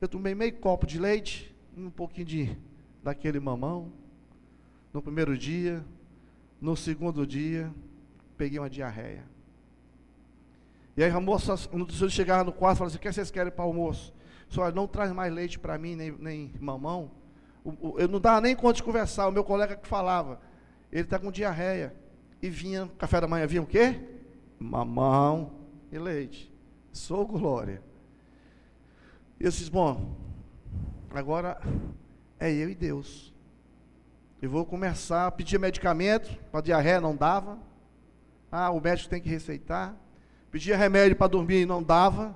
Eu 0.00 0.08
tomei 0.08 0.34
meio 0.34 0.54
copo 0.54 0.86
de 0.86 0.98
leite, 0.98 1.54
um 1.76 1.90
pouquinho 1.90 2.26
de 2.26 2.58
daquele 3.02 3.38
mamão. 3.38 3.92
No 4.90 5.02
primeiro 5.02 5.36
dia, 5.36 5.84
no 6.58 6.74
segundo 6.74 7.26
dia, 7.26 7.70
peguei 8.38 8.58
uma 8.58 8.70
diarreia. 8.70 9.24
E 10.98 11.04
aí 11.04 11.12
a 11.12 11.20
moça, 11.20 11.54
quando 11.70 11.92
senhor 11.92 12.10
chegava 12.10 12.42
no 12.42 12.52
quarto, 12.52 12.78
falava 12.78 12.88
assim, 12.90 12.96
o 12.96 13.00
que 13.00 13.12
vocês 13.12 13.30
querem 13.30 13.52
para 13.52 13.64
o 13.64 13.68
almoço? 13.68 14.12
Só 14.48 14.68
não 14.72 14.88
traz 14.88 15.12
mais 15.12 15.32
leite 15.32 15.56
para 15.56 15.78
mim, 15.78 15.94
nem, 15.94 16.10
nem 16.18 16.52
mamão. 16.58 17.12
O, 17.64 17.70
o, 17.70 18.00
eu 18.00 18.08
não 18.08 18.18
dava 18.18 18.40
nem 18.40 18.56
conta 18.56 18.78
de 18.78 18.82
conversar, 18.82 19.28
o 19.28 19.30
meu 19.30 19.44
colega 19.44 19.76
que 19.76 19.86
falava, 19.86 20.40
ele 20.90 21.02
está 21.02 21.16
com 21.16 21.30
diarreia. 21.30 21.94
E 22.42 22.50
vinha, 22.50 22.90
café 22.98 23.20
da 23.20 23.28
manhã, 23.28 23.46
vinha 23.46 23.62
o 23.62 23.66
quê? 23.66 24.00
Mamão 24.58 25.52
e 25.92 26.00
leite. 26.00 26.52
Sou 26.92 27.24
glória. 27.24 27.80
E 29.38 29.44
eu 29.44 29.50
disse, 29.52 29.70
bom, 29.70 30.16
agora 31.14 31.60
é 32.40 32.50
eu 32.52 32.68
e 32.68 32.74
Deus. 32.74 33.32
Eu 34.42 34.50
vou 34.50 34.66
começar 34.66 35.28
a 35.28 35.30
pedir 35.30 35.60
medicamento, 35.60 36.36
para 36.50 36.60
diarreia 36.60 37.00
não 37.00 37.14
dava. 37.14 37.56
Ah, 38.50 38.72
o 38.72 38.80
médico 38.80 39.08
tem 39.08 39.22
que 39.22 39.28
receitar. 39.28 39.94
Pedia 40.50 40.76
remédio 40.76 41.16
para 41.16 41.26
dormir 41.26 41.62
e 41.62 41.66
não 41.66 41.82
dava. 41.82 42.34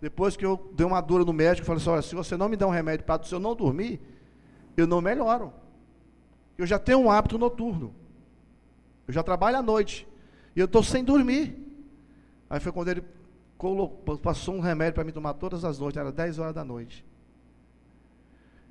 Depois 0.00 0.36
que 0.36 0.44
eu 0.44 0.70
dei 0.74 0.86
uma 0.86 1.00
dura 1.00 1.24
no 1.24 1.32
médico, 1.32 1.66
falei 1.66 1.80
assim: 1.80 1.90
olha, 1.90 2.02
se 2.02 2.14
você 2.14 2.36
não 2.36 2.48
me 2.48 2.56
der 2.56 2.66
um 2.66 2.70
remédio 2.70 3.04
para 3.04 3.20
eu 3.30 3.38
não 3.38 3.54
dormir, 3.54 4.00
eu 4.76 4.86
não 4.86 5.00
melhoro. 5.00 5.52
Eu 6.58 6.66
já 6.66 6.78
tenho 6.78 6.98
um 6.98 7.10
hábito 7.10 7.38
noturno. 7.38 7.94
Eu 9.08 9.14
já 9.14 9.22
trabalho 9.22 9.58
à 9.58 9.62
noite. 9.62 10.06
E 10.54 10.60
eu 10.60 10.66
estou 10.66 10.82
sem 10.82 11.04
dormir. 11.04 11.56
Aí 12.48 12.60
foi 12.60 12.72
quando 12.72 12.88
ele 12.88 13.02
colocou, 13.56 14.18
passou 14.18 14.54
um 14.54 14.60
remédio 14.60 14.94
para 14.94 15.04
me 15.04 15.12
tomar 15.12 15.34
todas 15.34 15.64
as 15.64 15.78
noites, 15.78 15.98
era 15.98 16.12
10 16.12 16.38
horas 16.38 16.54
da 16.54 16.64
noite. 16.64 17.04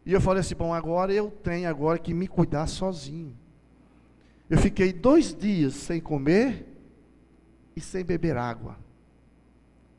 E 0.06 0.14
eu 0.14 0.22
falei 0.22 0.42
assim, 0.42 0.56
bom, 0.56 0.74
agora 0.74 1.12
eu 1.12 1.32
tenho 1.32 1.68
agora 1.68 1.98
que 1.98 2.14
me 2.14 2.28
cuidar 2.28 2.68
sozinho. 2.68 3.36
Eu 4.50 4.60
fiquei 4.60 4.94
dois 4.94 5.34
dias 5.34 5.74
sem 5.74 6.00
comer 6.00 6.75
e 7.76 7.82
sem 7.82 8.04
beber 8.04 8.38
água, 8.38 8.78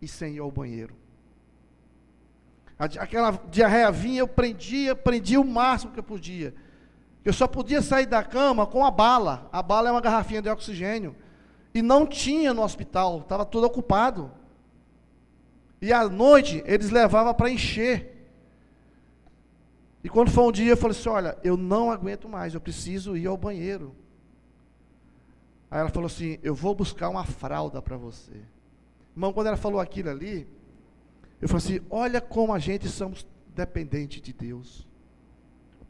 e 0.00 0.09
sem 0.09 0.35
ir 0.35 0.40
ao 0.40 0.50
banheiro. 0.50 0.95
Aquela 2.78 3.33
diarreia 3.50 3.90
vinha, 3.90 4.21
eu 4.21 4.28
prendia, 4.28 4.95
prendia 4.95 5.40
o 5.40 5.45
máximo 5.45 5.92
que 5.92 5.99
eu 5.99 6.04
podia. 6.04 6.54
Eu 7.25 7.33
só 7.33 7.47
podia 7.47 7.80
sair 7.80 8.06
da 8.06 8.23
cama 8.23 8.66
com 8.66 8.85
a 8.85 8.90
bala. 8.90 9.49
A 9.50 9.62
bala 9.62 9.88
é 9.88 9.92
uma 9.92 10.00
garrafinha 10.00 10.42
de 10.42 10.49
oxigênio. 10.49 11.16
E 11.75 11.80
não 11.83 12.06
tinha 12.06 12.54
no 12.54 12.62
hospital, 12.62 13.21
estava 13.21 13.45
tudo 13.45 13.66
ocupado. 13.66 14.30
E 15.80 15.92
à 15.92 16.09
noite 16.09 16.62
eles 16.66 16.90
levavam 16.90 17.35
para 17.35 17.50
encher. 17.50 18.28
E 20.04 20.09
quando 20.09 20.30
foi 20.30 20.45
um 20.45 20.52
dia, 20.52 20.73
eu 20.73 20.76
falei 20.76 20.97
assim: 20.97 21.09
Olha, 21.09 21.37
eu 21.42 21.56
não 21.56 21.90
aguento 21.90 22.28
mais, 22.28 22.54
eu 22.54 22.61
preciso 22.61 23.16
ir 23.16 23.26
ao 23.26 23.37
banheiro. 23.37 23.95
Aí 25.76 25.80
ela 25.80 25.90
falou 25.90 26.06
assim: 26.06 26.38
Eu 26.42 26.54
vou 26.54 26.75
buscar 26.75 27.11
uma 27.11 27.23
fralda 27.23 27.83
para 27.83 27.99
você. 27.99 28.33
Irmão, 29.14 29.30
quando 29.30 29.49
ela 29.49 29.59
falou 29.59 29.78
aquilo 29.78 30.09
ali, 30.09 30.49
eu 31.38 31.47
falei 31.47 31.62
assim: 31.62 31.87
Olha 31.90 32.18
como 32.18 32.54
a 32.54 32.59
gente 32.59 32.88
somos 32.88 33.26
dependentes 33.54 34.23
de 34.23 34.33
Deus. 34.33 34.88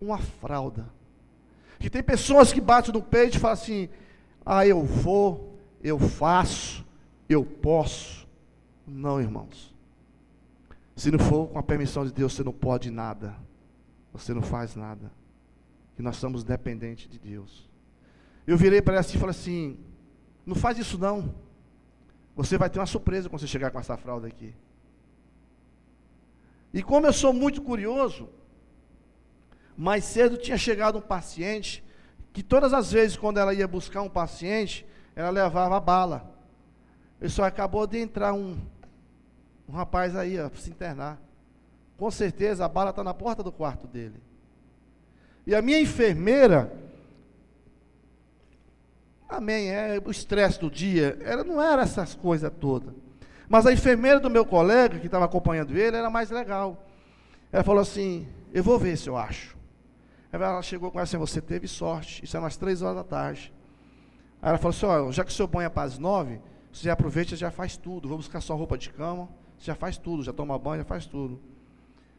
Uma 0.00 0.18
fralda. 0.18 0.92
Que 1.78 1.88
tem 1.88 2.02
pessoas 2.02 2.52
que 2.52 2.60
batem 2.60 2.92
no 2.92 3.00
peito 3.00 3.36
e 3.36 3.38
falam 3.38 3.52
assim: 3.52 3.88
Ah, 4.44 4.66
eu 4.66 4.82
vou, 4.82 5.56
eu 5.80 6.00
faço, 6.00 6.84
eu 7.28 7.44
posso. 7.44 8.26
Não, 8.84 9.20
irmãos. 9.20 9.72
Se 10.96 11.12
não 11.12 11.20
for 11.20 11.46
com 11.46 11.60
a 11.60 11.62
permissão 11.62 12.04
de 12.04 12.12
Deus, 12.12 12.32
você 12.32 12.42
não 12.42 12.52
pode 12.52 12.90
nada. 12.90 13.36
Você 14.12 14.34
não 14.34 14.42
faz 14.42 14.74
nada. 14.74 15.12
Que 15.94 16.02
nós 16.02 16.16
somos 16.16 16.42
dependentes 16.42 17.08
de 17.08 17.20
Deus. 17.20 17.70
Eu 18.46 18.56
virei 18.56 18.80
para 18.80 18.94
ela 18.94 19.00
assim 19.00 19.16
e 19.16 19.20
falei 19.20 19.34
assim: 19.34 19.78
Não 20.44 20.54
faz 20.54 20.78
isso 20.78 20.98
não. 20.98 21.34
Você 22.34 22.56
vai 22.58 22.68
ter 22.68 22.78
uma 22.78 22.86
surpresa 22.86 23.28
quando 23.28 23.40
você 23.40 23.46
chegar 23.46 23.70
com 23.70 23.80
essa 23.80 23.96
fralda 23.96 24.26
aqui. 24.26 24.54
E 26.72 26.82
como 26.82 27.06
eu 27.06 27.12
sou 27.12 27.32
muito 27.32 27.62
curioso, 27.62 28.28
mais 29.76 30.04
cedo 30.04 30.36
tinha 30.36 30.58
chegado 30.58 30.98
um 30.98 31.02
paciente 31.02 31.82
que 32.32 32.42
todas 32.42 32.74
as 32.74 32.92
vezes 32.92 33.16
quando 33.16 33.38
ela 33.38 33.54
ia 33.54 33.66
buscar 33.66 34.02
um 34.02 34.10
paciente, 34.10 34.86
ela 35.14 35.30
levava 35.30 35.80
bala. 35.80 36.30
E 37.18 37.30
só 37.30 37.44
acabou 37.44 37.86
de 37.86 37.98
entrar 37.98 38.34
um, 38.34 38.58
um 39.66 39.72
rapaz 39.72 40.14
aí 40.14 40.36
para 40.36 40.60
se 40.60 40.68
internar. 40.68 41.18
Com 41.96 42.10
certeza 42.10 42.64
a 42.64 42.68
bala 42.68 42.90
está 42.90 43.02
na 43.02 43.14
porta 43.14 43.42
do 43.42 43.50
quarto 43.50 43.86
dele. 43.86 44.22
E 45.46 45.54
a 45.54 45.62
minha 45.62 45.80
enfermeira, 45.80 46.70
amém, 49.28 49.70
é 49.70 50.00
o 50.04 50.10
estresse 50.10 50.60
do 50.60 50.70
dia, 50.70 51.18
ela 51.22 51.44
não 51.44 51.60
era 51.60 51.82
essas 51.82 52.14
coisas 52.14 52.50
todas. 52.60 52.94
Mas 53.48 53.66
a 53.66 53.72
enfermeira 53.72 54.18
do 54.18 54.28
meu 54.28 54.44
colega, 54.44 54.98
que 54.98 55.06
estava 55.06 55.24
acompanhando 55.24 55.76
ele, 55.76 55.96
era 55.96 56.10
mais 56.10 56.30
legal. 56.30 56.84
Ela 57.52 57.62
falou 57.62 57.80
assim: 57.80 58.26
Eu 58.52 58.62
vou 58.62 58.78
ver 58.78 58.96
se 58.96 59.08
eu 59.08 59.16
acho. 59.16 59.56
Ela 60.32 60.60
chegou 60.62 60.90
com 60.90 60.98
ela 60.98 61.04
assim: 61.04 61.16
Você 61.16 61.40
teve 61.40 61.68
sorte. 61.68 62.24
Isso 62.24 62.36
é 62.36 62.40
umas 62.40 62.56
três 62.56 62.82
horas 62.82 62.96
da 62.96 63.04
tarde. 63.04 63.52
Aí 64.42 64.48
ela 64.48 64.58
falou 64.58 64.70
assim: 64.70 64.86
Ó, 64.86 65.12
já 65.12 65.24
que 65.24 65.42
o 65.42 65.46
banho 65.46 65.66
é 65.66 65.68
para 65.68 65.84
as 65.84 65.98
nove, 65.98 66.40
você 66.72 66.90
aproveita 66.90 67.34
e 67.34 67.36
já 67.36 67.50
faz 67.50 67.76
tudo. 67.76 68.08
Vou 68.08 68.18
buscar 68.18 68.40
sua 68.40 68.56
roupa 68.56 68.76
de 68.76 68.90
cama, 68.90 69.28
você 69.56 69.66
já 69.66 69.74
faz 69.74 69.96
tudo, 69.96 70.22
já 70.22 70.32
toma 70.32 70.58
banho, 70.58 70.78
já 70.78 70.84
faz 70.84 71.06
tudo. 71.06 71.40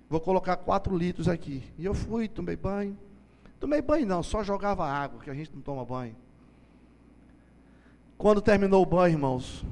Vou 0.10 0.22
colocar 0.22 0.56
quatro 0.56 0.98
litros 0.98 1.28
aqui. 1.28 1.64
E 1.78 1.86
eu 1.86 1.94
fui, 1.94 2.30
tomei 2.30 2.56
banho. 2.56 2.98
Tomei 3.60 3.82
banho 3.82 4.06
não, 4.06 4.24
só 4.24 4.44
jogava 4.44 4.86
água, 4.86 5.20
que 5.20 5.30
a 5.30 5.34
gente 5.34 5.54
não 5.54 5.62
toma 5.62 5.84
banho. 5.84 6.16
Quando 8.18 8.42
terminou 8.42 8.82
o 8.82 8.86
banho, 8.86 9.14
irmãos, 9.14 9.64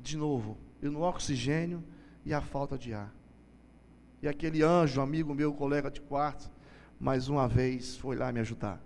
de 0.00 0.16
novo, 0.16 0.58
eu 0.82 0.90
no 0.90 1.02
oxigênio 1.02 1.84
e 2.24 2.34
a 2.34 2.40
falta 2.40 2.76
de 2.76 2.92
ar. 2.92 3.14
E 4.20 4.26
aquele 4.26 4.62
anjo, 4.62 5.00
amigo 5.00 5.32
meu, 5.32 5.52
colega 5.54 5.88
de 5.88 6.00
quarto, 6.00 6.50
mais 6.98 7.28
uma 7.28 7.46
vez 7.46 7.96
foi 7.96 8.16
lá 8.16 8.32
me 8.32 8.40
ajudar. 8.40 8.80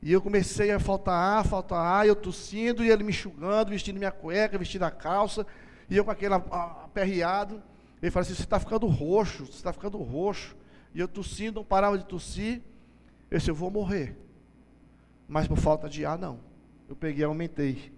E 0.00 0.12
eu 0.12 0.22
comecei 0.22 0.70
a 0.70 0.78
faltar 0.78 1.14
ar, 1.14 1.44
faltar 1.44 1.80
ar, 1.80 2.06
eu 2.06 2.14
tossindo, 2.14 2.84
e 2.84 2.90
ele 2.90 3.02
me 3.02 3.10
enxugando, 3.10 3.70
vestindo 3.70 3.98
minha 3.98 4.12
cueca, 4.12 4.56
vestindo 4.56 4.84
a 4.84 4.90
calça, 4.90 5.44
e 5.90 5.96
eu 5.96 6.04
com 6.04 6.12
aquele 6.12 6.34
aperreado. 6.34 7.60
Ele 8.00 8.10
falou 8.12 8.22
assim: 8.22 8.34
Você 8.34 8.42
está 8.42 8.60
ficando 8.60 8.86
roxo, 8.86 9.46
você 9.46 9.52
está 9.52 9.72
ficando 9.72 9.98
roxo. 9.98 10.54
E 10.94 11.00
eu 11.00 11.08
tossindo, 11.08 11.60
não 11.60 11.64
parava 11.64 11.98
de 11.98 12.04
tossir. 12.04 12.62
Eu 13.28 13.38
disse: 13.38 13.50
Eu 13.50 13.54
vou 13.54 13.70
morrer. 13.70 14.16
Mas 15.26 15.48
por 15.48 15.56
falta 15.56 15.88
de 15.88 16.04
ar, 16.04 16.16
não. 16.16 16.38
Eu 16.88 16.96
peguei 16.96 17.24
aumentei. 17.24 17.92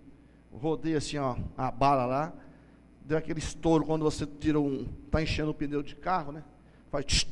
Rodei 0.53 0.97
assim, 0.97 1.19
ó, 1.19 1.37
a 1.57 1.71
bala 1.71 2.07
lá. 2.07 2.33
Deu 3.05 3.17
aquele 3.17 3.39
estouro 3.39 3.85
quando 3.85 4.03
você 4.03 4.27
tira 4.27 4.59
um. 4.59 4.87
Está 5.07 5.23
enchendo 5.23 5.51
o 5.51 5.55
pneu 5.55 5.83
de 5.83 5.95
carro, 5.97 6.33
né? 6.33 6.45
Faz. 6.91 7.27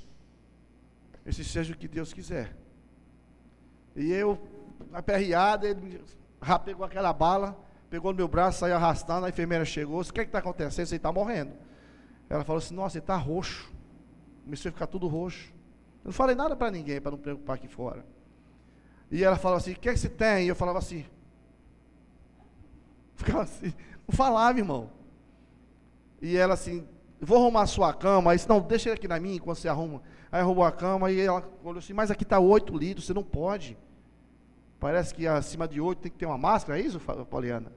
Esse 1.25 1.45
seja 1.45 1.75
o 1.75 1.77
que 1.77 1.88
Deus 1.88 2.12
quiser. 2.12 2.57
E 3.95 4.12
eu, 4.12 4.38
aperreado, 4.92 5.66
ele 5.66 6.01
já 6.42 6.59
pegou 6.59 6.85
aquela 6.85 7.12
bala, 7.12 7.59
pegou 7.88 8.12
no 8.12 8.16
meu 8.16 8.29
braço, 8.29 8.61
saiu 8.61 8.77
arrastando, 8.77 9.27
a 9.27 9.29
enfermeira 9.29 9.64
chegou, 9.64 10.01
o 10.01 10.05
que 10.05 10.21
é 10.21 10.25
está 10.25 10.38
acontecendo? 10.38 10.87
Você 10.87 10.97
está 10.97 11.11
morrendo. 11.11 11.53
Ela 12.29 12.45
falou 12.45 12.59
assim, 12.59 12.75
nossa, 12.75 12.99
ele 12.99 13.03
está 13.03 13.16
roxo. 13.16 13.73
Começou 14.45 14.69
a 14.69 14.73
ficar 14.73 14.87
tudo 14.87 15.09
roxo. 15.09 15.53
Eu 16.05 16.09
não 16.09 16.12
falei 16.12 16.37
nada 16.37 16.55
para 16.55 16.71
ninguém, 16.71 17.01
para 17.01 17.11
não 17.11 17.19
preocupar 17.19 17.57
aqui 17.57 17.66
fora. 17.66 18.05
E 19.11 19.25
ela 19.25 19.37
falou 19.37 19.57
assim, 19.57 19.73
o 19.73 19.77
que 19.77 19.88
é 19.88 19.92
que 19.92 19.99
você 19.99 20.09
tem? 20.09 20.45
E 20.45 20.49
eu 20.49 20.55
falava 20.55 20.79
assim. 20.79 21.05
Ficava 23.17 23.43
assim, 23.43 23.73
não 24.07 24.15
falava, 24.15 24.59
irmão. 24.59 24.91
E 26.21 26.37
ela 26.37 26.55
assim, 26.55 26.87
vou 27.21 27.39
arrumar 27.39 27.63
a 27.63 27.67
sua 27.67 27.93
cama. 27.93 28.31
Aí 28.31 28.37
disse, 28.37 28.49
não, 28.49 28.61
deixa 28.61 28.93
aqui 28.93 29.09
na 29.09 29.19
minha 29.19 29.37
enquanto 29.37 29.59
você 29.59 29.69
arruma. 29.69 30.03
Aí 30.31 30.41
arrumou 30.41 30.65
a 30.65 30.73
cama 30.73 31.11
e 31.11 31.21
ela 31.21 31.43
olhou 31.65 31.79
assim, 31.79 31.93
mas 31.93 32.11
aqui 32.11 32.23
está 32.23 32.39
oito 32.39 32.77
litros, 32.77 33.07
você 33.07 33.15
não 33.15 33.23
pode. 33.25 33.77
Parece 34.79 35.15
que 35.15 35.27
acima 35.27 35.67
de 35.67 35.81
oito 35.81 36.01
tem 36.01 36.13
que 36.13 36.19
ter 36.19 36.27
uma 36.27 36.39
máscara, 36.39 36.79
é 36.79 36.83
isso, 36.83 37.01
Poliana? 37.31 37.73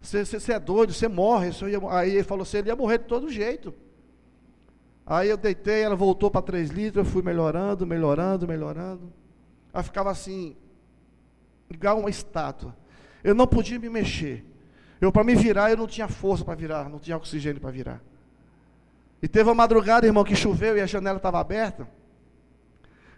Você, 0.00 0.24
você, 0.24 0.40
você 0.40 0.52
é 0.52 0.58
doido, 0.58 0.92
você 0.92 1.06
morre. 1.06 1.50
Ia, 1.70 1.78
aí 1.90 2.10
ele 2.16 2.24
falou 2.24 2.42
assim, 2.42 2.58
ele 2.58 2.68
ia 2.68 2.76
morrer 2.76 2.98
de 2.98 3.04
todo 3.04 3.30
jeito. 3.30 3.72
Aí 5.06 5.28
eu 5.28 5.36
deitei, 5.36 5.82
ela 5.82 5.94
voltou 5.94 6.30
para 6.30 6.42
três 6.42 6.70
litros, 6.70 7.06
eu 7.06 7.10
fui 7.10 7.22
melhorando, 7.22 7.86
melhorando, 7.86 8.46
melhorando. 8.48 9.12
Ela 9.72 9.82
ficava 9.82 10.10
assim, 10.10 10.56
igual 11.70 11.98
uma 11.98 12.10
estátua. 12.10 12.76
Eu 13.22 13.34
não 13.34 13.46
podia 13.46 13.78
me 13.78 13.88
mexer. 13.88 14.44
Eu, 15.00 15.10
para 15.10 15.24
me 15.24 15.34
virar, 15.34 15.70
eu 15.70 15.76
não 15.76 15.86
tinha 15.86 16.08
força 16.08 16.44
para 16.44 16.54
virar, 16.54 16.88
não 16.88 16.98
tinha 16.98 17.16
oxigênio 17.16 17.60
para 17.60 17.70
virar. 17.70 18.00
E 19.20 19.28
teve 19.28 19.48
uma 19.48 19.54
madrugada, 19.54 20.06
irmão, 20.06 20.24
que 20.24 20.34
choveu 20.34 20.76
e 20.76 20.80
a 20.80 20.86
janela 20.86 21.16
estava 21.16 21.40
aberta. 21.40 21.88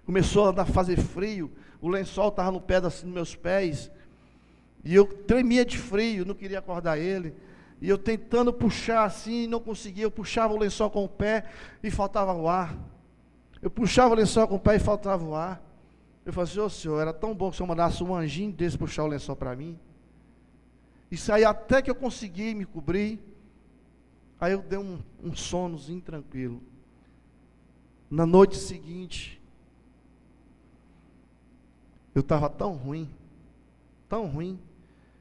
Começou 0.05 0.49
a 0.49 0.65
fazer 0.67 0.99
frio, 0.99 1.51
o 1.81 1.89
lençol 1.89 2.29
estava 2.29 2.51
no 2.51 2.61
pé 2.61 2.81
dos 2.81 3.03
meus 3.05 3.35
pés. 3.35 3.91
E 4.85 4.95
eu 4.95 5.07
tremia 5.07 5.65
de 5.65 5.79
frio, 5.79 6.27
não 6.27 6.35
queria 6.35 6.59
acordar 6.59 6.99
ele. 6.99 7.35
E 7.81 7.89
eu 7.89 7.99
tentando 7.99 8.53
puxar 8.53 9.05
assim, 9.05 9.47
não 9.47 9.61
conseguia. 9.61 10.05
Eu 10.05 10.11
puxava 10.11 10.53
o 10.53 10.59
lençol 10.59 10.91
com 10.91 11.05
o 11.05 11.09
pé 11.09 11.45
e 11.83 11.91
faltava 11.91 12.33
o 12.35 12.49
ar. 12.49 12.77
Eu 13.61 13.71
puxava 13.71 14.15
o 14.15 14.17
lençol 14.17 14.47
com 14.47 14.57
o 14.57 14.61
pé 14.61 14.77
e 14.77 14.79
faltava 14.79 15.25
o 15.25 15.35
ar. 15.35 15.63
Eu 16.25 16.33
falei 16.33 16.51
assim, 16.51 16.61
ô 16.61 16.65
oh, 16.65 16.71
senhor, 16.71 17.01
era 17.01 17.13
tão 17.13 17.35
bom 17.35 17.51
que 17.51 17.55
o 17.55 17.57
senhor 17.59 17.67
mandasse 17.67 18.03
um 18.03 18.15
anjinho 18.15 18.53
desse 18.53 18.77
puxar 18.79 19.05
o 19.05 19.07
lençol 19.07 19.37
para 19.37 19.55
mim. 19.55 19.79
E 21.15 21.17
saí 21.17 21.45
até 21.45 21.81
que 21.81 21.89
eu 21.89 21.95
consegui 21.95 22.57
me 22.57 22.65
cobrir. 22.65 23.21
Aí 24.41 24.53
eu 24.53 24.61
dei 24.61 24.81
um, 24.81 24.99
um 25.23 25.33
sonozinho 25.33 26.01
tranquilo. 26.01 26.61
Na 28.11 28.27
noite 28.27 28.57
seguinte, 28.57 29.41
eu 32.17 32.21
estava 32.21 32.51
tão 32.51 32.73
ruim, 32.73 33.09
tão 34.09 34.27
ruim, 34.27 34.59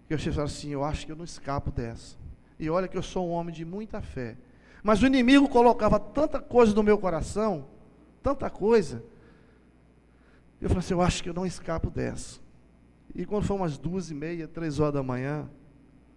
que 0.08 0.16
eu 0.16 0.18
achei 0.18 0.34
assim, 0.42 0.70
eu 0.70 0.84
acho 0.84 1.06
que 1.06 1.12
eu 1.12 1.16
não 1.16 1.26
escapo 1.26 1.70
dessa. 1.70 2.18
E 2.58 2.72
olha 2.72 2.88
que 2.88 2.98
eu 2.98 3.04
sou 3.04 3.30
um 3.30 3.32
homem 3.32 3.54
de 3.54 3.64
muita 3.64 4.02
fé. 4.02 4.36
Mas 4.82 5.04
o 5.04 5.06
inimigo 5.06 5.48
colocava 5.48 6.00
tanta 6.00 6.40
coisa 6.40 6.74
no 6.74 6.82
meu 6.82 6.98
coração, 6.98 7.68
tanta 8.24 8.50
coisa. 8.50 9.04
Eu 10.60 10.70
falei 10.70 10.80
assim, 10.80 10.96
eu 10.96 11.02
acho 11.04 11.22
que 11.22 11.30
eu 11.30 11.36
não 11.36 11.46
escapo 11.46 11.92
dessa. 11.92 12.40
E 13.14 13.28
quando 13.28 13.46
foi 13.46 13.56
umas 13.56 13.78
duas 13.78 14.10
e 14.10 14.16
meia, 14.16 14.48
três 14.48 14.80
horas 14.80 14.96
da 14.96 15.04
manhã, 15.04 15.48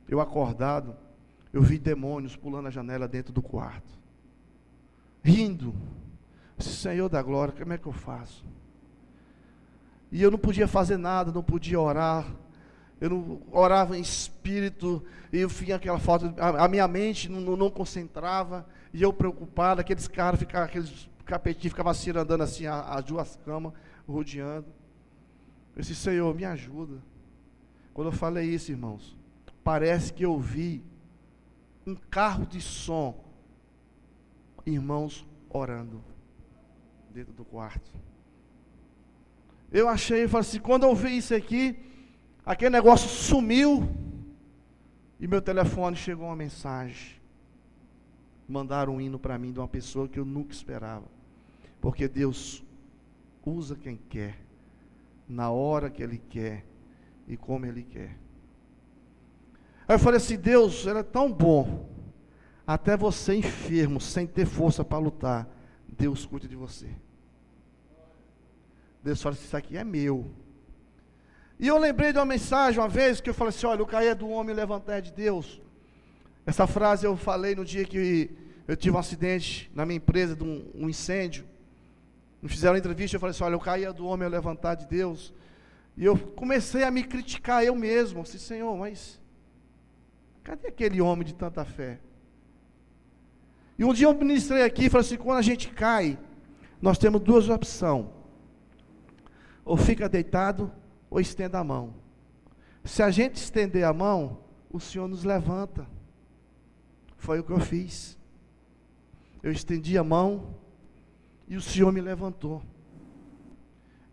eu 0.09 0.21
acordado, 0.21 0.97
eu 1.53 1.63
vi 1.63 1.79
demônios 1.79 2.37
pulando 2.37 2.69
a 2.69 2.71
janela 2.71 3.09
dentro 3.09 3.33
do 3.33 3.43
quarto. 3.43 3.99
Rindo. 5.23 5.75
Senhor 6.59 7.09
da 7.09 7.23
glória, 7.23 7.53
como 7.53 7.73
é 7.73 7.79
que 7.79 7.87
eu 7.87 7.93
faço? 7.93 8.45
E 10.11 10.23
eu 10.23 10.31
não 10.31 10.39
podia 10.39 10.67
fazer 10.67 10.97
nada, 10.97 11.33
não 11.33 11.43
podia 11.43 11.79
orar. 11.81 12.27
Eu 12.99 13.11
não 13.11 13.43
orava 13.53 13.97
em 13.99 14.01
espírito, 14.01 15.05
e 15.31 15.39
eu 15.39 15.51
tinha 15.51 15.77
aquela 15.77 15.99
falta, 15.99 16.35
a, 16.39 16.67
minha 16.67 16.89
mente 16.89 17.29
não, 17.29 17.55
não, 17.55 17.71
concentrava, 17.71 18.67
e 18.91 19.03
eu 19.03 19.13
preocupado, 19.13 19.83
aqueles 19.83 20.09
caras 20.09 20.41
ficavam, 20.41 20.67
aqueles 20.67 21.11
capetinhos 21.27 21.73
ficavam 21.73 21.91
assim 21.91 22.11
andando 22.11 22.43
assim, 22.43 22.67
as 22.67 23.05
duas 23.05 23.37
camas, 23.45 23.75
rodeando. 24.09 24.67
Eu 25.75 25.83
disse, 25.83 25.95
Senhor, 25.95 26.35
me 26.35 26.47
ajuda. 26.47 27.03
Quando 27.93 28.09
eu 28.09 28.13
falei 28.13 28.49
isso, 28.49 28.71
irmãos, 28.71 29.15
parece 29.67 30.13
que 30.13 30.25
eu 30.25 30.39
vi 30.39 30.81
um 31.85 31.97
carro 31.97 32.47
de 32.47 32.61
som 32.61 33.19
irmãos 34.65 35.27
orando 35.51 36.05
dentro 37.11 37.33
do 37.33 37.45
quarto. 37.45 37.91
Eu 39.73 39.89
achei, 39.89 40.23
eu 40.23 40.29
falei 40.29 40.49
assim, 40.49 40.61
quando 40.61 40.85
eu 40.85 40.95
vi 40.95 41.17
isso 41.17 41.35
aqui, 41.35 41.77
aquele 42.45 42.71
negócio 42.71 43.09
sumiu 43.09 43.89
e 45.19 45.27
meu 45.27 45.43
telefone 45.43 45.97
chegou 45.97 46.27
uma 46.27 46.37
mensagem. 46.37 47.17
Mandaram 48.49 48.95
um 48.95 49.01
hino 49.01 49.19
para 49.19 49.37
mim 49.37 49.51
de 49.51 49.59
uma 49.59 49.67
pessoa 49.67 50.07
que 50.07 50.21
eu 50.21 50.25
nunca 50.25 50.53
esperava. 50.53 51.09
Porque 51.81 52.07
Deus 52.07 52.63
usa 53.45 53.75
quem 53.75 53.97
quer, 53.97 54.39
na 55.29 55.51
hora 55.51 55.91
que 55.91 56.05
Ele 56.05 56.19
quer 56.19 56.65
e 57.27 57.37
como 57.37 57.67
Ele 57.67 57.83
quer. 57.83 58.26
Aí 59.89 59.95
eu 59.95 59.99
falei 59.99 60.19
assim: 60.19 60.37
Deus, 60.37 60.87
Ele 60.87 60.99
é 60.99 61.03
tão 61.03 61.33
bom. 61.33 61.89
Até 62.67 62.97
você 62.97 63.35
enfermo, 63.35 64.01
sem 64.01 64.27
ter 64.27 64.45
força 64.45 64.85
para 64.85 64.99
lutar, 64.99 65.49
Deus 65.89 66.27
cuida 66.27 66.49
de 66.49 66.57
você. 66.57 66.89
Deus 69.03 69.23
fala 69.23 69.35
assim: 69.35 69.45
Isso 69.45 69.57
aqui 69.57 69.77
é 69.77 69.85
meu. 69.85 70.31
E 71.59 71.69
eu 71.69 71.79
lembrei 71.79 72.13
de 72.13 72.19
uma 72.19 72.25
mensagem 72.25 72.81
uma 72.81 72.89
vez 72.89 73.21
que 73.21 73.31
eu 73.31 73.35
falei 73.35 73.51
assim: 73.51 73.67
Olha, 73.67 73.83
o 73.83 73.87
cair 73.87 74.09
é 74.09 74.15
do 74.15 74.29
homem 74.29 74.53
e 74.53 74.57
levantar 74.57 74.97
é 74.97 75.01
de 75.01 75.13
Deus. 75.13 75.61
Essa 76.45 76.67
frase 76.67 77.07
eu 77.07 77.17
falei 77.17 77.55
no 77.55 77.65
dia 77.65 77.85
que 77.85 78.31
eu 78.67 78.77
tive 78.77 78.97
um 78.97 78.99
acidente 78.99 79.71
na 79.75 79.87
minha 79.87 79.97
empresa, 79.97 80.35
de 80.35 80.43
um, 80.43 80.69
um 80.75 80.89
incêndio. 80.89 81.45
Me 82.43 82.49
fizeram 82.49 82.77
entrevista, 82.77 83.17
eu 83.17 83.21
falei 83.21 83.31
assim: 83.31 83.45
Olha, 83.45 83.57
o 83.57 83.61
cair 83.61 83.85
é 83.85 83.93
do 83.93 84.07
homem 84.07 84.27
e 84.27 84.31
levantar 84.31 84.75
de 84.75 84.87
Deus. 84.87 85.33
E 85.97 86.05
eu 86.05 86.19
comecei 86.19 86.83
a 86.83 86.91
me 86.91 87.03
criticar 87.05 87.65
eu 87.65 87.75
mesmo. 87.75 88.19
Eu 88.19 88.23
disse, 88.25 88.39
Senhor, 88.39 88.77
mas 88.77 89.19
cadê 90.47 90.69
aquele 90.69 91.01
homem 91.01 91.27
de 91.27 91.35
tanta 91.35 91.65
fé? 91.65 91.99
E 93.77 93.85
um 93.85 93.93
dia 93.93 94.07
eu 94.07 94.15
ministrei 94.15 94.63
aqui 94.63 94.85
e 94.85 94.89
falei 94.89 95.05
assim: 95.05 95.17
quando 95.17 95.39
a 95.39 95.43
gente 95.43 95.69
cai, 95.71 96.17
nós 96.81 96.99
temos 96.99 97.21
duas 97.21 97.49
opções. 97.49 98.07
Ou 99.65 99.77
fica 99.77 100.09
deitado, 100.09 100.71
ou 101.11 101.19
estenda 101.19 101.59
a 101.59 101.65
mão. 101.65 101.95
Se 102.85 103.03
a 103.03 103.11
gente 103.11 103.35
estender 103.35 103.85
a 103.85 103.93
mão, 103.93 104.39
o 104.71 104.79
Senhor 104.79 105.09
nos 105.09 105.25
levanta. 105.25 105.85
Foi 107.17 107.41
o 107.41 107.45
que 107.45 107.51
eu 107.51 107.59
fiz. 107.59 108.17
Eu 109.43 109.51
estendi 109.51 109.99
a 109.99 110.05
mão 110.05 110.55
e 111.49 111.57
o 111.57 111.61
Senhor 111.61 111.91
me 111.91 112.01
levantou. 112.01 112.63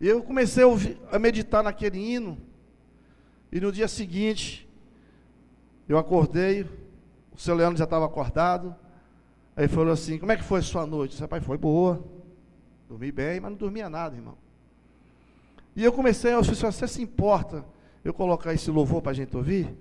Eu 0.00 0.20
comecei 0.20 0.64
a 1.12 1.18
meditar 1.18 1.62
naquele 1.62 1.98
hino. 1.98 2.36
E 3.52 3.60
no 3.60 3.70
dia 3.70 3.86
seguinte, 3.86 4.68
eu 5.88 5.98
acordei, 5.98 6.62
o 7.34 7.38
seu 7.38 7.54
Leandro 7.54 7.76
já 7.76 7.84
estava 7.84 8.06
acordado. 8.06 8.74
Aí 9.56 9.68
falou 9.68 9.92
assim: 9.92 10.18
Como 10.18 10.32
é 10.32 10.36
que 10.36 10.42
foi 10.42 10.60
a 10.60 10.62
sua 10.62 10.86
noite? 10.86 11.12
Eu 11.12 11.16
disse, 11.16 11.28
pai, 11.28 11.40
foi 11.40 11.58
boa. 11.58 12.02
Dormi 12.88 13.10
bem, 13.10 13.40
mas 13.40 13.50
não 13.50 13.58
dormia 13.58 13.88
nada, 13.88 14.14
irmão. 14.14 14.36
E 15.76 15.82
eu 15.82 15.92
comecei, 15.92 16.32
eu 16.32 16.42
disse, 16.42 16.62
você 16.62 16.86
se 16.86 17.02
importa 17.02 17.64
eu 18.04 18.14
colocar 18.14 18.52
esse 18.52 18.70
louvor 18.70 19.02
para 19.02 19.10
a 19.10 19.14
gente 19.14 19.36
ouvir? 19.36 19.74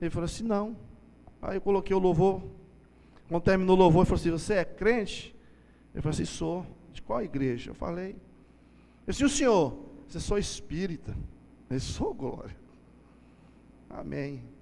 Ele 0.00 0.10
falou 0.10 0.26
assim, 0.26 0.44
não. 0.44 0.76
Aí 1.42 1.56
eu 1.56 1.60
coloquei 1.60 1.94
o 1.94 1.98
louvor. 1.98 2.42
Quando 3.28 3.42
terminou 3.42 3.76
o 3.76 3.78
louvor, 3.78 4.02
ele 4.02 4.06
falou 4.06 4.20
assim, 4.20 4.30
você 4.30 4.54
é 4.54 4.64
crente? 4.64 5.34
Ele 5.92 6.02
falou 6.02 6.14
assim, 6.14 6.24
sou. 6.24 6.66
De 6.92 7.02
qual 7.02 7.22
igreja? 7.22 7.70
Eu 7.70 7.74
falei. 7.74 8.14
Eu 9.06 9.10
disse, 9.10 9.24
o 9.24 9.28
senhor? 9.28 9.76
Você 10.06 10.20
sou 10.20 10.38
espírita. 10.38 11.16
Eu 11.68 11.80
sou 11.80 12.14
glória. 12.14 12.56
Amém. 13.90 14.53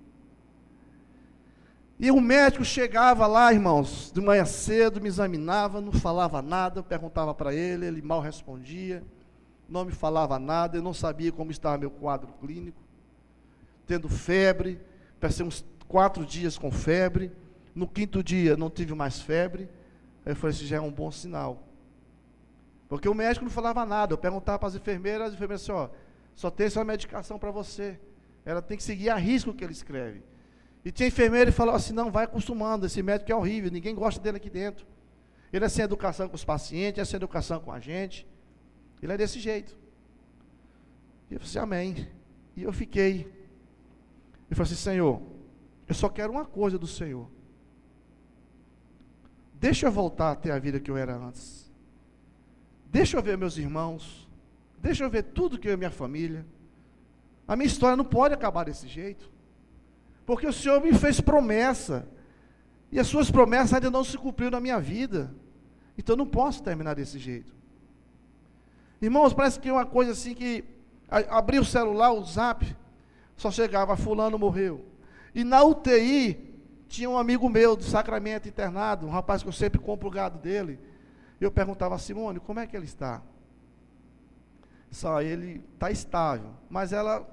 E 2.02 2.10
o 2.10 2.20
médico 2.20 2.64
chegava 2.64 3.28
lá, 3.28 3.52
irmãos, 3.52 4.10
de 4.12 4.20
manhã 4.20 4.44
cedo, 4.44 5.00
me 5.00 5.06
examinava, 5.06 5.80
não 5.80 5.92
falava 5.92 6.42
nada, 6.42 6.82
perguntava 6.82 7.32
para 7.32 7.54
ele, 7.54 7.86
ele 7.86 8.02
mal 8.02 8.20
respondia, 8.20 9.04
não 9.68 9.84
me 9.84 9.92
falava 9.92 10.36
nada, 10.36 10.76
eu 10.76 10.82
não 10.82 10.92
sabia 10.92 11.30
como 11.30 11.52
estava 11.52 11.78
meu 11.78 11.92
quadro 11.92 12.26
clínico, 12.40 12.82
tendo 13.86 14.08
febre, 14.08 14.80
passei 15.20 15.46
uns 15.46 15.64
quatro 15.86 16.26
dias 16.26 16.58
com 16.58 16.72
febre, 16.72 17.30
no 17.72 17.86
quinto 17.86 18.20
dia 18.20 18.56
não 18.56 18.68
tive 18.68 18.94
mais 18.94 19.20
febre, 19.22 19.68
aí 20.26 20.32
eu 20.32 20.36
falei, 20.36 20.56
isso 20.56 20.66
já 20.66 20.78
é 20.78 20.80
um 20.80 20.90
bom 20.90 21.12
sinal. 21.12 21.62
Porque 22.88 23.08
o 23.08 23.14
médico 23.14 23.44
não 23.44 23.52
falava 23.52 23.86
nada, 23.86 24.12
eu 24.12 24.18
perguntava 24.18 24.58
para 24.58 24.66
as 24.70 24.74
enfermeiras, 24.74 25.28
as 25.28 25.34
enfermeiras 25.34 25.62
assim, 25.62 25.70
ó, 25.70 25.88
só 26.34 26.50
tem 26.50 26.66
essa 26.66 26.82
medicação 26.82 27.38
para 27.38 27.52
você, 27.52 27.96
ela 28.44 28.60
tem 28.60 28.76
que 28.76 28.82
seguir 28.82 29.08
a 29.08 29.14
risco 29.14 29.54
que 29.54 29.62
ele 29.62 29.72
escreve. 29.72 30.31
E 30.84 30.90
tinha 30.90 31.06
enfermeiro 31.08 31.50
e 31.50 31.52
falou 31.52 31.74
assim: 31.74 31.92
não, 31.92 32.10
vai 32.10 32.24
acostumando, 32.24 32.86
esse 32.86 33.02
médico 33.02 33.30
é 33.30 33.34
horrível, 33.34 33.70
ninguém 33.70 33.94
gosta 33.94 34.20
dele 34.20 34.36
aqui 34.38 34.50
dentro. 34.50 34.86
Ele 35.52 35.64
é 35.64 35.68
sem 35.68 35.84
educação 35.84 36.28
com 36.28 36.34
os 36.34 36.44
pacientes, 36.44 37.00
é 37.00 37.04
sem 37.04 37.16
educação 37.16 37.60
com 37.60 37.70
a 37.70 37.78
gente. 37.78 38.26
Ele 39.02 39.12
é 39.12 39.16
desse 39.16 39.38
jeito. 39.38 39.76
E 41.30 41.34
eu 41.34 41.40
falei 41.40 41.50
assim, 41.50 41.58
amém. 41.58 42.08
E 42.56 42.62
eu 42.62 42.72
fiquei. 42.72 43.20
Ele 44.46 44.54
falou 44.54 44.64
assim, 44.64 44.74
Senhor, 44.74 45.22
eu 45.88 45.94
só 45.94 46.08
quero 46.08 46.32
uma 46.32 46.44
coisa 46.44 46.78
do 46.78 46.86
Senhor. 46.86 47.28
Deixa 49.54 49.86
eu 49.86 49.92
voltar 49.92 50.32
a 50.32 50.36
ter 50.36 50.50
a 50.50 50.58
vida 50.58 50.80
que 50.80 50.90
eu 50.90 50.96
era 50.96 51.16
antes. 51.16 51.70
Deixa 52.90 53.16
eu 53.16 53.22
ver 53.22 53.38
meus 53.38 53.56
irmãos. 53.56 54.28
Deixa 54.78 55.04
eu 55.04 55.10
ver 55.10 55.22
tudo 55.22 55.58
que 55.58 55.68
eu 55.68 55.72
e 55.72 55.76
minha 55.76 55.90
família. 55.90 56.44
A 57.46 57.56
minha 57.56 57.66
história 57.66 57.96
não 57.96 58.04
pode 58.04 58.34
acabar 58.34 58.64
desse 58.64 58.86
jeito. 58.86 59.31
Porque 60.24 60.46
o 60.46 60.52
Senhor 60.52 60.80
me 60.80 60.92
fez 60.94 61.20
promessa. 61.20 62.06
E 62.90 63.00
as 63.00 63.06
suas 63.06 63.30
promessas 63.30 63.74
ainda 63.74 63.90
não 63.90 64.04
se 64.04 64.16
cumpriram 64.18 64.52
na 64.52 64.60
minha 64.60 64.78
vida. 64.78 65.34
Então 65.96 66.14
eu 66.14 66.18
não 66.18 66.26
posso 66.26 66.62
terminar 66.62 66.94
desse 66.94 67.18
jeito. 67.18 67.52
Irmãos, 69.00 69.32
parece 69.34 69.58
que 69.58 69.68
é 69.68 69.72
uma 69.72 69.86
coisa 69.86 70.12
assim 70.12 70.34
que 70.34 70.64
abri 71.10 71.58
o 71.58 71.64
celular, 71.64 72.12
o 72.12 72.24
zap, 72.24 72.64
só 73.36 73.50
chegava, 73.50 73.96
fulano 73.96 74.38
morreu. 74.38 74.84
E 75.34 75.42
na 75.42 75.62
UTI 75.64 76.52
tinha 76.88 77.08
um 77.08 77.18
amigo 77.18 77.48
meu 77.48 77.74
do 77.74 77.82
Sacramento 77.82 78.48
internado, 78.48 79.06
um 79.06 79.10
rapaz 79.10 79.42
que 79.42 79.48
eu 79.48 79.52
sempre 79.52 79.80
compro 79.80 80.08
o 80.08 80.10
gado 80.10 80.38
dele. 80.38 80.78
Eu 81.40 81.50
perguntava 81.50 81.94
a 81.94 81.98
Simone, 81.98 82.38
como 82.38 82.60
é 82.60 82.66
que 82.66 82.76
ele 82.76 82.84
está? 82.84 83.22
Só 84.90 85.20
ele 85.20 85.64
está 85.74 85.90
estável, 85.90 86.50
mas 86.70 86.92
ela 86.92 87.26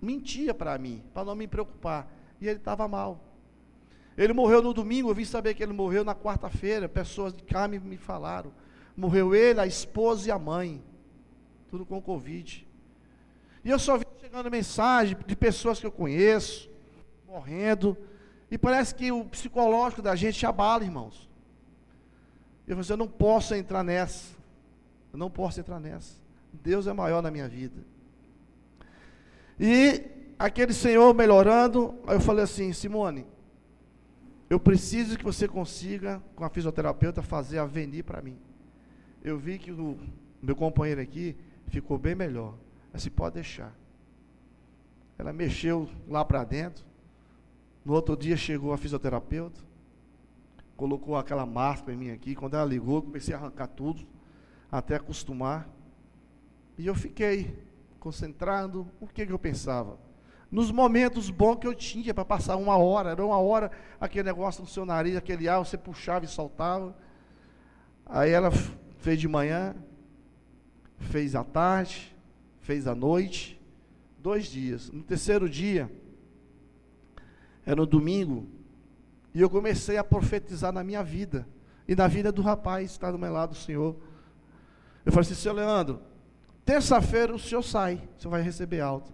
mentia 0.00 0.54
para 0.54 0.76
mim, 0.78 1.02
para 1.12 1.24
não 1.24 1.34
me 1.34 1.46
preocupar. 1.46 2.10
E 2.40 2.46
ele 2.48 2.58
estava 2.58 2.86
mal. 2.86 3.20
Ele 4.16 4.32
morreu 4.32 4.62
no 4.62 4.72
domingo, 4.72 5.10
eu 5.10 5.14
vim 5.14 5.24
saber 5.24 5.54
que 5.54 5.62
ele 5.62 5.72
morreu 5.72 6.04
na 6.04 6.14
quarta-feira. 6.14 6.88
Pessoas 6.88 7.34
de 7.34 7.42
cá 7.42 7.68
me, 7.68 7.78
me 7.78 7.96
falaram. 7.96 8.52
Morreu 8.96 9.34
ele, 9.34 9.60
a 9.60 9.66
esposa 9.66 10.28
e 10.28 10.30
a 10.30 10.38
mãe. 10.38 10.82
Tudo 11.68 11.84
com 11.84 12.00
Covid. 12.00 12.66
E 13.64 13.70
eu 13.70 13.78
só 13.78 13.98
vi 13.98 14.06
chegando 14.20 14.50
mensagem 14.50 15.16
de 15.26 15.36
pessoas 15.36 15.78
que 15.80 15.86
eu 15.86 15.92
conheço, 15.92 16.70
morrendo. 17.26 17.96
E 18.50 18.56
parece 18.56 18.94
que 18.94 19.10
o 19.12 19.24
psicológico 19.24 20.00
da 20.00 20.14
gente 20.14 20.46
abala, 20.46 20.84
irmãos. 20.84 21.28
Eu 22.66 22.74
falei, 22.74 22.80
assim, 22.80 22.92
eu 22.92 22.96
não 22.96 23.08
posso 23.08 23.54
entrar 23.54 23.82
nessa. 23.82 24.34
Eu 25.12 25.18
não 25.18 25.30
posso 25.30 25.60
entrar 25.60 25.78
nessa. 25.78 26.14
Deus 26.52 26.86
é 26.86 26.92
maior 26.92 27.22
na 27.22 27.30
minha 27.30 27.48
vida. 27.48 27.84
E 29.58 30.02
aquele 30.38 30.72
senhor 30.72 31.14
melhorando, 31.14 31.94
aí 32.06 32.16
eu 32.16 32.20
falei 32.20 32.44
assim, 32.44 32.72
Simone, 32.72 33.26
eu 34.48 34.60
preciso 34.60 35.16
que 35.18 35.24
você 35.24 35.48
consiga, 35.48 36.22
com 36.34 36.44
a 36.44 36.48
fisioterapeuta, 36.48 37.22
fazer 37.22 37.58
a 37.58 37.66
venir 37.66 38.04
para 38.04 38.22
mim. 38.22 38.36
Eu 39.22 39.36
vi 39.36 39.58
que 39.58 39.72
o 39.72 39.98
meu 40.40 40.54
companheiro 40.54 41.00
aqui 41.00 41.36
ficou 41.68 41.98
bem 41.98 42.14
melhor. 42.14 42.54
Assim, 42.94 43.10
pode 43.10 43.34
deixar. 43.34 43.74
Ela 45.18 45.32
mexeu 45.32 45.88
lá 46.08 46.24
para 46.24 46.44
dentro. 46.44 46.84
No 47.84 47.92
outro 47.92 48.16
dia 48.16 48.36
chegou 48.36 48.72
a 48.72 48.78
fisioterapeuta, 48.78 49.60
colocou 50.76 51.16
aquela 51.16 51.46
máscara 51.46 51.92
em 51.92 51.96
mim 51.96 52.10
aqui. 52.10 52.34
Quando 52.34 52.54
ela 52.54 52.64
ligou, 52.64 53.02
comecei 53.02 53.34
a 53.34 53.38
arrancar 53.38 53.68
tudo, 53.68 54.06
até 54.70 54.96
acostumar. 54.96 55.68
E 56.78 56.86
eu 56.86 56.94
fiquei 56.94 57.65
concentrado, 58.06 58.86
o 59.00 59.08
que, 59.08 59.26
que 59.26 59.32
eu 59.32 59.38
pensava? 59.38 59.98
Nos 60.48 60.70
momentos 60.70 61.28
bons 61.28 61.56
que 61.56 61.66
eu 61.66 61.74
tinha 61.74 62.14
para 62.14 62.24
passar 62.24 62.54
uma 62.54 62.76
hora, 62.76 63.10
era 63.10 63.26
uma 63.26 63.38
hora 63.38 63.68
aquele 64.00 64.22
negócio 64.22 64.62
no 64.62 64.68
seu 64.68 64.86
nariz, 64.86 65.16
aquele 65.16 65.48
ar, 65.48 65.58
você 65.58 65.76
puxava 65.76 66.24
e 66.24 66.28
soltava. 66.28 66.96
Aí 68.06 68.30
ela 68.30 68.52
fez 68.98 69.18
de 69.18 69.26
manhã, 69.26 69.74
fez 70.98 71.34
à 71.34 71.42
tarde, 71.42 72.16
fez 72.60 72.86
à 72.86 72.94
noite, 72.94 73.60
dois 74.20 74.46
dias. 74.46 74.88
No 74.88 75.02
terceiro 75.02 75.48
dia, 75.48 75.90
era 77.64 77.74
no 77.74 77.86
domingo, 77.86 78.46
e 79.34 79.40
eu 79.40 79.50
comecei 79.50 79.96
a 79.96 80.04
profetizar 80.04 80.72
na 80.72 80.84
minha 80.84 81.02
vida, 81.02 81.44
e 81.88 81.96
na 81.96 82.06
vida 82.06 82.30
do 82.30 82.40
rapaz, 82.40 82.92
está 82.92 83.10
do 83.10 83.18
meu 83.18 83.32
lado, 83.32 83.50
o 83.50 83.56
Senhor. 83.56 83.96
Eu 85.04 85.10
falei 85.10 85.28
assim, 85.28 85.34
seu 85.34 85.52
Leandro, 85.52 86.00
Terça-feira 86.66 87.32
o 87.32 87.38
senhor 87.38 87.62
sai, 87.62 88.02
você 88.18 88.26
vai 88.26 88.42
receber 88.42 88.80
alta. 88.80 89.08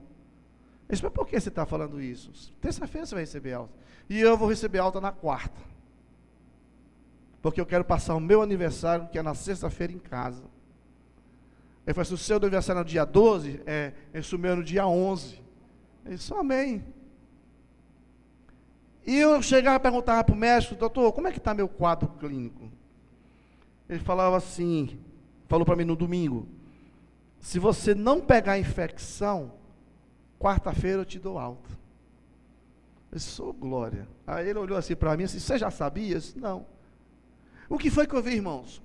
Eu 0.88 0.94
disse, 0.94 1.02
mas 1.02 1.12
por 1.12 1.26
que 1.26 1.38
você 1.38 1.50
está 1.50 1.66
falando 1.66 2.00
isso? 2.00 2.32
Terça-feira 2.60 3.06
você 3.06 3.14
vai 3.14 3.22
receber 3.24 3.52
alta. 3.52 3.74
E 4.08 4.18
eu 4.18 4.36
vou 4.36 4.48
receber 4.48 4.78
alta 4.78 5.00
na 5.00 5.12
quarta. 5.12 5.60
porque 7.42 7.60
eu 7.60 7.66
quero 7.66 7.84
passar 7.84 8.14
o 8.14 8.20
meu 8.20 8.40
aniversário, 8.40 9.08
que 9.08 9.18
é 9.18 9.22
na 9.22 9.34
sexta-feira, 9.34 9.92
em 9.92 9.98
casa. 9.98 10.42
Ele 11.86 11.92
falou 11.92 12.02
assim: 12.02 12.14
o 12.14 12.18
seu 12.18 12.36
aniversário 12.36 12.80
é 12.80 12.82
no 12.82 12.88
dia 12.88 13.04
12? 13.04 13.60
É, 13.66 13.92
esse 14.14 14.34
o 14.34 14.38
meu 14.38 14.56
no 14.56 14.64
dia 14.64 14.86
11. 14.86 15.42
Ele 16.06 16.16
disse: 16.16 16.32
Amém. 16.32 16.82
E 19.04 19.18
eu 19.18 19.42
chegava 19.42 19.76
e 19.76 19.80
perguntava 19.80 20.22
para 20.22 20.34
o 20.34 20.38
médico, 20.38 20.76
doutor, 20.76 21.12
como 21.12 21.26
é 21.26 21.32
que 21.32 21.38
está 21.38 21.52
meu 21.52 21.68
quadro 21.68 22.08
clínico? 22.20 22.70
Ele 23.88 23.98
falava 23.98 24.36
assim, 24.36 24.98
falou 25.48 25.66
para 25.66 25.74
mim 25.74 25.84
no 25.84 25.96
domingo, 25.96 26.46
se 27.42 27.58
você 27.58 27.92
não 27.92 28.20
pegar 28.20 28.56
infecção, 28.56 29.52
quarta-feira 30.38 31.00
eu 31.00 31.04
te 31.04 31.18
dou 31.18 31.40
alta. 31.40 31.68
Eu 33.10 33.18
sou 33.18 33.52
glória. 33.52 34.06
Aí 34.24 34.48
ele 34.48 34.60
olhou 34.60 34.78
assim 34.78 34.94
para 34.94 35.16
mim, 35.16 35.24
assim, 35.24 35.40
você 35.40 35.58
já 35.58 35.68
sabia? 35.68 36.14
Eu 36.14 36.20
disse, 36.20 36.38
não. 36.38 36.64
O 37.68 37.76
que 37.76 37.90
foi 37.90 38.06
que 38.06 38.14
eu 38.14 38.22
vi, 38.22 38.34
irmãos? 38.36 38.80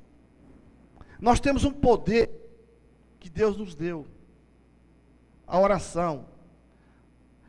Nós 1.22 1.40
temos 1.40 1.64
um 1.64 1.72
poder 1.72 2.32
que 3.20 3.30
Deus 3.30 3.56
nos 3.56 3.76
deu. 3.76 4.08
A 5.46 5.60
oração. 5.60 6.26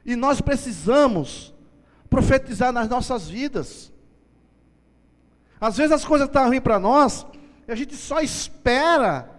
E 0.04 0.14
nós 0.14 0.42
precisamos 0.42 1.54
profetizar 2.10 2.70
nas 2.70 2.86
nossas 2.86 3.30
vidas. 3.30 3.90
Às 5.58 5.78
vezes 5.78 5.92
as 5.92 6.04
coisas 6.04 6.28
estão 6.28 6.48
ruins 6.48 6.60
para 6.60 6.78
nós, 6.78 7.26
e 7.66 7.72
a 7.72 7.74
gente 7.74 7.96
só 7.96 8.20
espera 8.20 9.37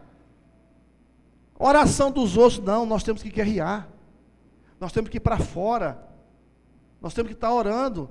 oração 1.60 2.10
dos 2.12 2.38
outros. 2.38 2.60
Não, 2.60 2.86
nós 2.86 3.04
temos 3.04 3.22
que 3.22 3.30
guerrear. 3.30 3.88
Nós 4.80 4.92
temos 4.92 5.10
que 5.10 5.18
ir 5.18 5.20
para 5.20 5.38
fora. 5.38 6.02
Nós 7.02 7.14
temos 7.14 7.30
que 7.30 7.36
estar 7.36 7.54
orando. 7.54 8.10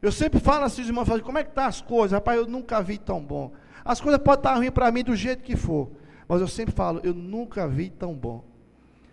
Eu 0.00 0.10
sempre 0.10 0.40
falo 0.40 0.64
assim, 0.64 0.82
os 0.82 0.88
irmãos 0.88 1.06
falam, 1.06 1.22
como 1.22 1.38
é 1.38 1.44
que 1.44 1.50
estão 1.50 1.64
tá 1.64 1.68
as 1.68 1.80
coisas? 1.80 2.12
Rapaz, 2.12 2.38
eu 2.38 2.46
nunca 2.46 2.80
vi 2.82 2.98
tão 2.98 3.20
bom. 3.20 3.52
As 3.84 4.00
coisas 4.00 4.20
podem 4.20 4.40
estar 4.40 4.54
ruins 4.54 4.70
para 4.70 4.90
mim 4.90 5.04
do 5.04 5.14
jeito 5.14 5.42
que 5.42 5.56
for. 5.56 5.90
Mas 6.28 6.40
eu 6.40 6.48
sempre 6.48 6.74
falo, 6.74 7.00
eu 7.04 7.12
nunca 7.12 7.68
vi 7.68 7.90
tão 7.90 8.14
bom. 8.14 8.44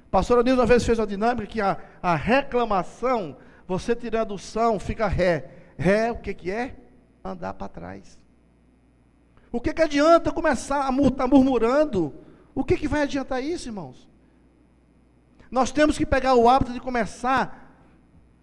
Pastor 0.10 0.44
Nilson 0.44 0.62
uma 0.62 0.66
vez 0.66 0.84
fez 0.84 0.98
uma 0.98 1.06
dinâmica 1.06 1.48
que 1.48 1.62
a, 1.62 1.78
a 2.02 2.16
reclamação 2.16 3.36
você 3.68 3.96
tirando 3.96 4.34
o 4.34 4.40
são, 4.40 4.80
fica 4.80 5.08
ré. 5.08 5.52
Ré, 5.78 6.12
o 6.12 6.18
que, 6.18 6.34
que 6.34 6.50
é? 6.50 6.76
Andar 7.24 7.54
para 7.54 7.68
trás. 7.68 8.20
O 9.52 9.62
que, 9.62 9.72
que 9.72 9.82
adianta 9.84 10.32
começar 10.32 10.88
a 10.88 10.92
estar 10.92 11.12
tá 11.12 11.28
murmurando? 11.28 12.16
O 12.60 12.64
que, 12.66 12.76
que 12.76 12.90
vai 12.90 13.04
adiantar 13.04 13.42
isso, 13.42 13.70
irmãos? 13.70 14.06
Nós 15.50 15.72
temos 15.72 15.98
que 15.98 16.06
pegar 16.06 16.36
o 16.36 16.50
hábito 16.50 16.74
de 16.74 16.82
começar 16.82 17.74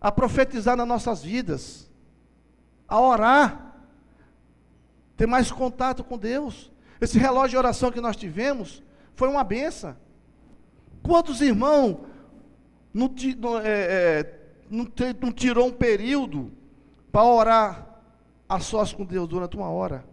a 0.00 0.10
profetizar 0.10 0.74
nas 0.74 0.88
nossas 0.88 1.22
vidas, 1.22 1.90
a 2.88 2.98
orar, 2.98 3.76
ter 5.18 5.26
mais 5.26 5.52
contato 5.52 6.02
com 6.02 6.16
Deus. 6.16 6.72
Esse 6.98 7.18
relógio 7.18 7.50
de 7.50 7.56
oração 7.58 7.92
que 7.92 8.00
nós 8.00 8.16
tivemos 8.16 8.82
foi 9.14 9.28
uma 9.28 9.44
benção. 9.44 9.94
Quantos 11.02 11.42
irmãos 11.42 11.98
não, 12.94 13.14
não, 13.38 13.58
é, 13.58 13.64
é, 13.68 14.40
não, 14.70 14.88
não 15.20 15.30
tirou 15.30 15.66
um 15.66 15.72
período 15.72 16.50
para 17.12 17.22
orar 17.22 18.00
a 18.48 18.60
sós 18.60 18.94
com 18.94 19.04
Deus 19.04 19.28
durante 19.28 19.58
uma 19.58 19.68
hora. 19.68 20.06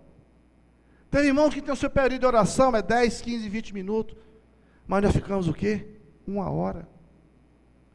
Tem 1.14 1.28
irmãos 1.28 1.54
que 1.54 1.62
tem 1.62 1.72
o 1.72 1.78
seu 1.78 1.92
período 1.92 2.22
de 2.22 2.26
oração, 2.26 2.76
é 2.76 2.82
10, 2.82 3.22
15, 3.22 3.48
20 3.48 3.72
minutos. 3.72 4.18
Mas 4.88 5.04
nós 5.04 5.14
ficamos 5.14 5.48
o 5.48 5.54
quê? 5.54 5.86
Uma 6.26 6.50
hora. 6.50 6.90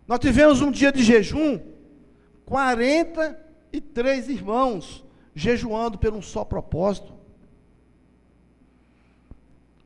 Nós 0.06 0.20
tivemos 0.20 0.60
um 0.60 0.70
dia 0.70 0.92
de 0.92 1.02
jejum, 1.02 1.58
43 2.46 4.28
irmãos 4.28 5.04
jejuando 5.34 5.98
por 5.98 6.12
um 6.12 6.22
só 6.22 6.44
propósito. 6.44 7.12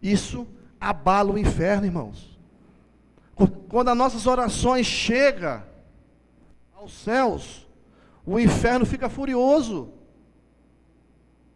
Isso 0.03 0.47
abala 0.79 1.33
o 1.33 1.39
inferno, 1.39 1.87
irmãos. 1.87 2.39
Quando 3.71 3.89
as 3.89 3.97
nossas 3.97 4.27
orações 4.27 4.85
chegam 4.85 5.65
aos 6.75 6.93
céus, 6.93 7.67
o 8.27 8.39
inferno 8.39 8.85
fica 8.85 9.09
furioso. 9.09 9.91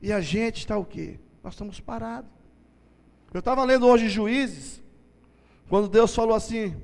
E 0.00 0.10
a 0.10 0.22
gente 0.22 0.60
está 0.60 0.78
o 0.78 0.84
quê? 0.86 1.20
Nós 1.46 1.54
estamos 1.54 1.78
parados. 1.78 2.28
Eu 3.32 3.38
estava 3.38 3.62
lendo 3.62 3.86
hoje 3.86 4.08
Juízes, 4.08 4.82
quando 5.68 5.88
Deus 5.88 6.12
falou 6.12 6.34
assim, 6.34 6.74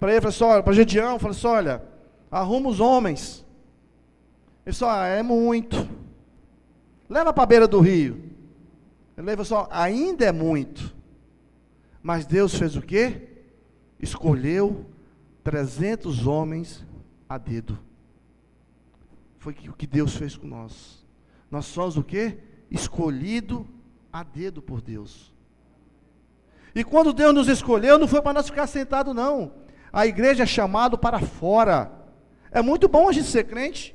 para 0.00 0.10
ele, 0.10 0.22
falou 0.22 0.54
assim, 0.54 0.62
para 0.62 0.72
Gedeão, 0.72 1.18
falou 1.18 1.36
assim, 1.36 1.46
olha, 1.46 1.86
arruma 2.30 2.70
os 2.70 2.80
homens. 2.80 3.44
Ele 4.64 4.72
disse, 4.72 4.82
ah, 4.86 5.04
é 5.04 5.22
muito. 5.22 5.86
Leva 7.10 7.30
para 7.30 7.42
a 7.42 7.46
beira 7.46 7.68
do 7.68 7.78
rio. 7.78 8.32
Ele 9.18 9.26
leva 9.26 9.44
só, 9.44 9.68
ainda 9.70 10.24
é 10.24 10.32
muito. 10.32 10.96
Mas 12.02 12.24
Deus 12.24 12.54
fez 12.54 12.74
o 12.74 12.80
quê? 12.80 13.28
Escolheu 14.00 14.86
300 15.44 16.26
homens 16.26 16.86
a 17.28 17.36
dedo. 17.36 17.78
Foi 19.40 19.54
o 19.68 19.74
que 19.74 19.86
Deus 19.86 20.16
fez 20.16 20.38
com 20.38 20.46
nós. 20.46 21.04
Nós 21.50 21.66
somos 21.66 21.98
o 21.98 22.02
que? 22.02 22.38
Escolhido 22.70 23.75
a 24.16 24.22
dedo 24.22 24.62
por 24.62 24.80
Deus. 24.80 25.34
E 26.74 26.82
quando 26.82 27.12
Deus 27.12 27.34
nos 27.34 27.48
escolheu, 27.48 27.98
não 27.98 28.08
foi 28.08 28.22
para 28.22 28.32
nós 28.32 28.46
ficar 28.46 28.66
sentado, 28.66 29.12
não. 29.12 29.52
A 29.92 30.06
igreja 30.06 30.44
é 30.44 30.46
chamado 30.46 30.96
para 30.96 31.20
fora. 31.20 31.92
É 32.50 32.62
muito 32.62 32.88
bom 32.88 33.10
a 33.10 33.12
gente 33.12 33.28
ser 33.28 33.44
crente. 33.44 33.94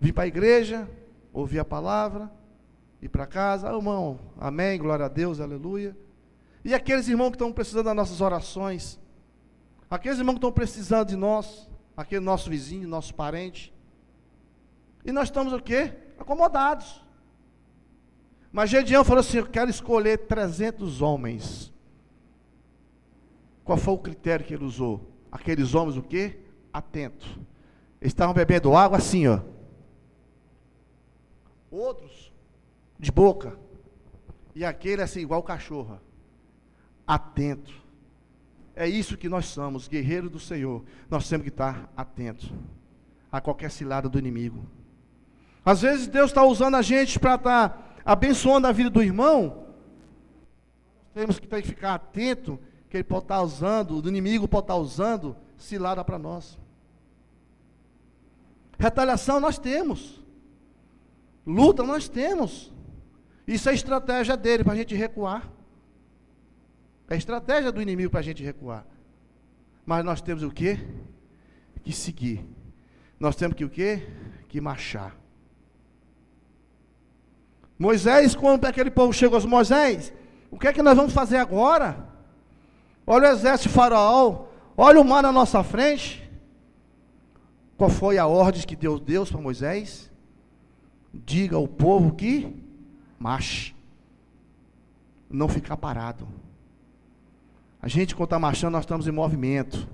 Vir 0.00 0.12
para 0.12 0.24
a 0.24 0.26
igreja, 0.26 0.90
ouvir 1.32 1.60
a 1.60 1.64
palavra, 1.64 2.30
ir 3.00 3.08
para 3.08 3.26
casa, 3.26 3.70
ah, 3.70 3.74
irmão, 3.76 4.18
amém, 4.38 4.76
glória 4.76 5.04
a 5.04 5.08
Deus, 5.08 5.40
aleluia. 5.40 5.96
E 6.64 6.74
aqueles 6.74 7.06
irmãos 7.06 7.30
que 7.30 7.36
estão 7.36 7.52
precisando 7.52 7.84
das 7.84 7.96
nossas 7.96 8.20
orações, 8.20 8.98
aqueles 9.88 10.18
irmãos 10.18 10.34
que 10.34 10.38
estão 10.38 10.52
precisando 10.52 11.08
de 11.08 11.16
nós, 11.16 11.70
aquele 11.96 12.24
nosso 12.24 12.50
vizinho, 12.50 12.88
nosso 12.88 13.14
parente. 13.14 13.72
E 15.04 15.12
nós 15.12 15.28
estamos 15.28 15.52
o 15.52 15.60
quê? 15.60 15.92
Acomodados. 16.18 17.03
Mas 18.54 18.70
Gedeão 18.70 19.02
falou 19.02 19.18
assim: 19.18 19.38
Eu 19.38 19.46
quero 19.48 19.68
escolher 19.68 20.16
300 20.16 21.02
homens. 21.02 21.74
Qual 23.64 23.76
foi 23.76 23.94
o 23.94 23.98
critério 23.98 24.46
que 24.46 24.54
ele 24.54 24.64
usou? 24.64 25.10
Aqueles 25.32 25.74
homens 25.74 25.96
o 25.96 26.02
quê? 26.02 26.38
Atentos. 26.72 27.26
Eles 28.00 28.12
estavam 28.12 28.32
bebendo 28.32 28.76
água 28.76 28.98
assim, 28.98 29.26
ó. 29.26 29.40
Outros 31.68 32.32
de 32.96 33.10
boca. 33.10 33.58
E 34.54 34.64
aquele 34.64 35.02
assim, 35.02 35.18
igual 35.18 35.42
cachorro. 35.42 35.98
Atento. 37.04 37.74
É 38.76 38.86
isso 38.86 39.16
que 39.16 39.28
nós 39.28 39.46
somos, 39.46 39.88
guerreiros 39.88 40.30
do 40.30 40.38
Senhor. 40.38 40.84
Nós 41.10 41.28
temos 41.28 41.42
que 41.42 41.50
estar 41.50 41.92
atentos 41.96 42.52
a 43.32 43.40
qualquer 43.40 43.72
cilada 43.72 44.08
do 44.08 44.16
inimigo. 44.16 44.64
Às 45.64 45.82
vezes 45.82 46.06
Deus 46.06 46.30
está 46.30 46.44
usando 46.44 46.76
a 46.76 46.82
gente 46.82 47.18
para 47.18 47.34
estar 47.34 47.68
tá 47.68 47.83
abençoando 48.04 48.66
a 48.66 48.72
vida 48.72 48.90
do 48.90 49.02
irmão. 49.02 49.66
Temos 51.12 51.38
que 51.38 51.62
ficar 51.62 51.94
atento 51.94 52.58
que 52.90 52.96
ele 52.96 53.04
pode 53.04 53.24
estar 53.24 53.36
tá 53.36 53.42
usando, 53.42 54.00
o 54.00 54.08
inimigo 54.08 54.46
pode 54.46 54.64
estar 54.64 54.74
tá 54.74 54.80
usando 54.80 55.36
cilada 55.56 56.04
para 56.04 56.18
nós. 56.18 56.58
Retaliação 58.78 59.40
nós 59.40 59.58
temos. 59.58 60.22
Luta 61.46 61.82
nós 61.82 62.08
temos. 62.08 62.72
Isso 63.46 63.68
é 63.68 63.74
estratégia 63.74 64.36
dele 64.36 64.64
para 64.64 64.72
a 64.72 64.76
gente 64.76 64.94
recuar. 64.94 65.50
É 67.08 67.16
estratégia 67.16 67.70
do 67.70 67.82
inimigo 67.82 68.10
para 68.10 68.20
a 68.20 68.24
gente 68.24 68.42
recuar. 68.42 68.86
Mas 69.84 70.04
nós 70.04 70.20
temos 70.20 70.42
o 70.42 70.50
que? 70.50 70.78
Que 71.82 71.92
seguir. 71.92 72.44
Nós 73.20 73.36
temos 73.36 73.56
que 73.56 73.64
o 73.64 73.70
quê? 73.70 74.08
Que 74.48 74.60
marchar. 74.60 75.23
Moisés, 77.78 78.34
quando 78.34 78.64
aquele 78.64 78.90
povo 78.90 79.12
chegou, 79.12 79.40
Moisés, 79.46 80.12
o 80.50 80.58
que 80.58 80.68
é 80.68 80.72
que 80.72 80.82
nós 80.82 80.96
vamos 80.96 81.12
fazer 81.12 81.36
agora? 81.36 82.08
Olha 83.06 83.28
o 83.28 83.32
exército 83.32 83.68
de 83.68 83.74
faraó, 83.74 84.46
olha 84.76 85.00
o 85.00 85.04
mar 85.04 85.22
na 85.22 85.32
nossa 85.32 85.62
frente. 85.62 86.22
Qual 87.76 87.90
foi 87.90 88.18
a 88.18 88.26
ordem 88.26 88.62
que 88.62 88.76
Deus 88.76 89.00
deu 89.00 89.26
para 89.26 89.40
Moisés? 89.40 90.10
Diga 91.12 91.56
ao 91.56 91.66
povo 91.66 92.14
que 92.14 92.54
marche. 93.18 93.74
Não 95.28 95.48
ficar 95.48 95.76
parado. 95.76 96.28
A 97.82 97.88
gente, 97.88 98.14
quando 98.14 98.28
está 98.28 98.38
marchando, 98.38 98.72
nós 98.72 98.84
estamos 98.84 99.06
em 99.06 99.10
movimento. 99.10 99.88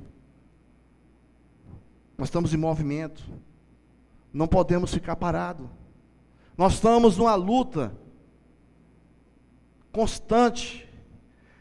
Nós 2.16 2.28
estamos 2.28 2.52
em 2.52 2.58
movimento. 2.58 3.24
Não 4.32 4.46
podemos 4.46 4.92
ficar 4.92 5.16
parados. 5.16 5.66
Nós 6.60 6.74
estamos 6.74 7.16
numa 7.16 7.34
luta 7.36 7.90
constante. 9.90 10.86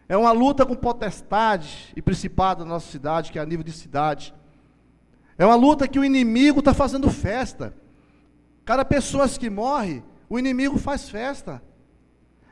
É 0.10 0.18
uma 0.18 0.34
luta 0.34 0.66
com 0.66 0.76
potestade 0.76 1.94
e 1.96 2.02
principado 2.02 2.66
da 2.66 2.70
nossa 2.70 2.92
cidade, 2.92 3.32
que 3.32 3.40
é 3.40 3.42
a 3.42 3.46
nível 3.46 3.64
de 3.64 3.72
cidade. 3.72 4.36
É 5.38 5.46
uma 5.46 5.56
luta 5.56 5.88
que 5.88 5.98
o 5.98 6.04
inimigo 6.04 6.60
está 6.60 6.74
fazendo 6.74 7.10
festa. 7.10 7.74
Cada 8.66 8.84
pessoa 8.84 9.30
que 9.30 9.50
morre, 9.50 10.04
O 10.28 10.38
inimigo 10.38 10.78
faz 10.78 11.10
festa. 11.10 11.64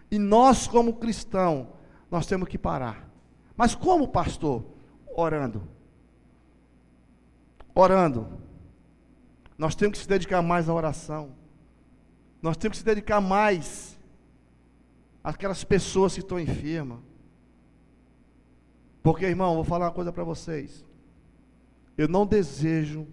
E 0.10 0.18
nós, 0.18 0.70
como 0.70 0.94
cristão, 0.94 1.74
nós 2.10 2.26
temos 2.28 2.48
que 2.48 2.58
parar. 2.58 3.10
Mas 3.58 3.76
como, 3.76 4.08
pastor? 4.08 4.64
Orando. 5.18 5.68
Orando. 7.76 8.26
Nós 9.58 9.76
temos 9.76 9.98
que 9.98 10.04
se 10.04 10.08
dedicar 10.08 10.42
mais 10.42 10.70
à 10.70 10.74
oração. 10.74 11.36
Nós 12.48 12.56
temos 12.56 12.78
que 12.78 12.80
se 12.80 12.86
dedicar 12.86 13.20
mais 13.20 14.00
àquelas 15.22 15.66
pessoas 15.66 16.14
que 16.14 16.22
estão 16.22 16.40
enfermas. 16.40 17.00
Porque, 19.04 19.26
irmão, 19.26 19.56
vou 19.56 19.66
falar 19.66 19.88
uma 19.88 19.92
coisa 19.92 20.14
para 20.14 20.24
vocês. 20.24 20.86
Eu 21.98 22.08
não 22.08 22.26
desejo 22.26 23.06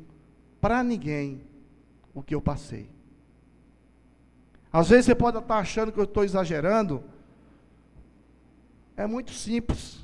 para 0.60 0.84
ninguém 0.84 1.44
o 2.14 2.22
que 2.22 2.32
eu 2.32 2.40
passei. 2.40 2.88
Às 4.72 4.90
vezes 4.90 5.06
você 5.06 5.16
pode 5.16 5.36
estar 5.36 5.58
achando 5.58 5.90
que 5.90 5.98
eu 5.98 6.04
estou 6.04 6.22
exagerando. 6.22 7.02
É 8.96 9.04
muito 9.04 9.32
simples. 9.32 9.98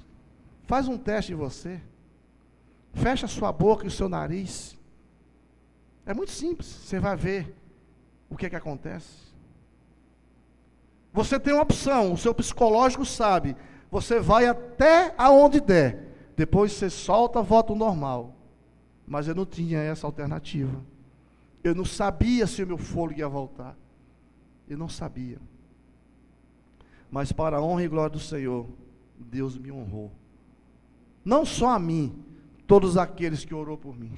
Faz 0.65 0.89
um 0.89 0.99
teste 0.99 1.35
em 1.35 1.37
você. 1.37 1.81
Fecha 2.95 3.29
sua 3.29 3.53
boca 3.53 3.85
e 3.85 3.87
o 3.87 3.93
seu 3.93 4.09
nariz. 4.09 4.77
É 6.05 6.13
muito 6.13 6.33
simples. 6.33 6.67
Você 6.67 6.99
vai 6.99 7.15
ver 7.15 7.60
o 8.31 8.37
que 8.37 8.47
é 8.47 8.51
que 8.51 8.57
acontece. 8.57 9.31
Você 11.13 11.39
tem 11.39 11.53
uma 11.53 11.65
opção, 11.65 12.13
o 12.13 12.17
seu 12.17 12.33
psicológico 12.33 13.05
sabe. 13.05 13.57
Você 13.91 14.21
vai 14.21 14.47
até 14.47 15.13
aonde 15.19 15.61
der. 15.61 16.09
Depois 16.37 16.73
você 16.73 16.89
solta, 16.89 17.43
volta 17.43 17.73
ao 17.73 17.79
normal. 17.79 18.35
Mas 19.07 19.27
eu 19.27 19.35
não 19.35 19.45
tinha 19.45 19.81
essa 19.81 20.07
alternativa. 20.07 20.81
Eu 21.65 21.75
não 21.75 21.85
sabia 21.85 22.47
se 22.47 22.63
o 22.63 22.67
meu 22.67 22.79
fôlego 22.79 23.19
ia 23.19 23.29
voltar. 23.29 23.77
Eu 24.69 24.79
não 24.79 24.89
sabia. 24.89 25.39
Mas 27.11 27.33
para 27.33 27.57
a 27.57 27.63
honra 27.63 27.83
e 27.83 27.89
glória 27.89 28.11
do 28.11 28.21
Senhor, 28.21 28.67
Deus 29.19 29.59
me 29.59 29.73
honrou. 29.73 30.13
Não 31.25 31.45
só 31.45 31.71
a 31.71 31.79
mim, 31.79 32.25
todos 32.69 32.97
aqueles 32.97 33.45
que 33.45 33.53
orou 33.53 33.77
por 33.77 33.99
mim. 33.99 34.17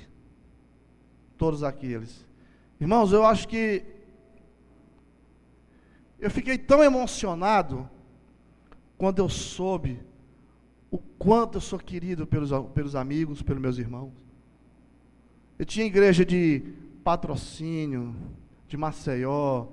Todos 1.38 1.62
aqueles. 1.62 2.24
Irmãos, 2.78 3.12
eu 3.12 3.24
acho 3.24 3.48
que 3.48 3.82
eu 6.22 6.30
fiquei 6.30 6.56
tão 6.56 6.84
emocionado 6.84 7.90
quando 8.96 9.18
eu 9.18 9.28
soube 9.28 10.00
o 10.88 10.96
quanto 10.96 11.56
eu 11.56 11.60
sou 11.60 11.80
querido 11.80 12.24
pelos, 12.28 12.50
pelos 12.72 12.94
amigos, 12.94 13.42
pelos 13.42 13.60
meus 13.60 13.76
irmãos. 13.76 14.12
Eu 15.58 15.66
tinha 15.66 15.84
igreja 15.84 16.24
de 16.24 16.62
patrocínio, 17.02 18.14
de 18.68 18.76
Maceió, 18.76 19.66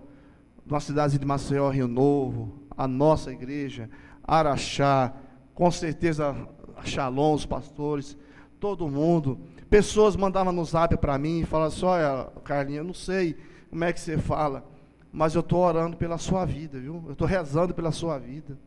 uma 0.66 0.80
cidade 0.80 1.20
de 1.20 1.26
Maceió, 1.26 1.70
Rio 1.70 1.88
Novo, 1.88 2.52
a 2.76 2.88
nossa 2.88 3.32
igreja, 3.32 3.88
Araxá, 4.24 5.14
com 5.54 5.70
certeza 5.70 6.36
Shalom, 6.84 7.36
os 7.36 7.46
pastores, 7.46 8.18
todo 8.60 8.90
mundo. 8.90 9.40
Pessoas 9.70 10.16
mandavam 10.16 10.52
no 10.52 10.66
zap 10.66 10.98
para 10.98 11.16
mim 11.20 11.42
e 11.42 11.46
falavam 11.46 11.68
assim, 11.76 11.86
olha, 11.86 12.32
Carlinhos, 12.44 12.80
eu 12.80 12.84
não 12.86 12.94
sei 12.96 13.38
como 13.70 13.84
é 13.84 13.94
que 13.94 14.00
você 14.00 14.18
fala, 14.18 14.68
mas 15.12 15.36
eu 15.36 15.42
estou 15.42 15.60
orando 15.60 15.98
pela 15.98 16.18
sua 16.18 16.46
vida, 16.46 16.80
viu? 16.80 17.04
Eu 17.08 17.14
estou 17.14 17.28
rezando 17.28 17.74
pela 17.74 17.92
sua 17.92 18.18
vida. 18.18 18.58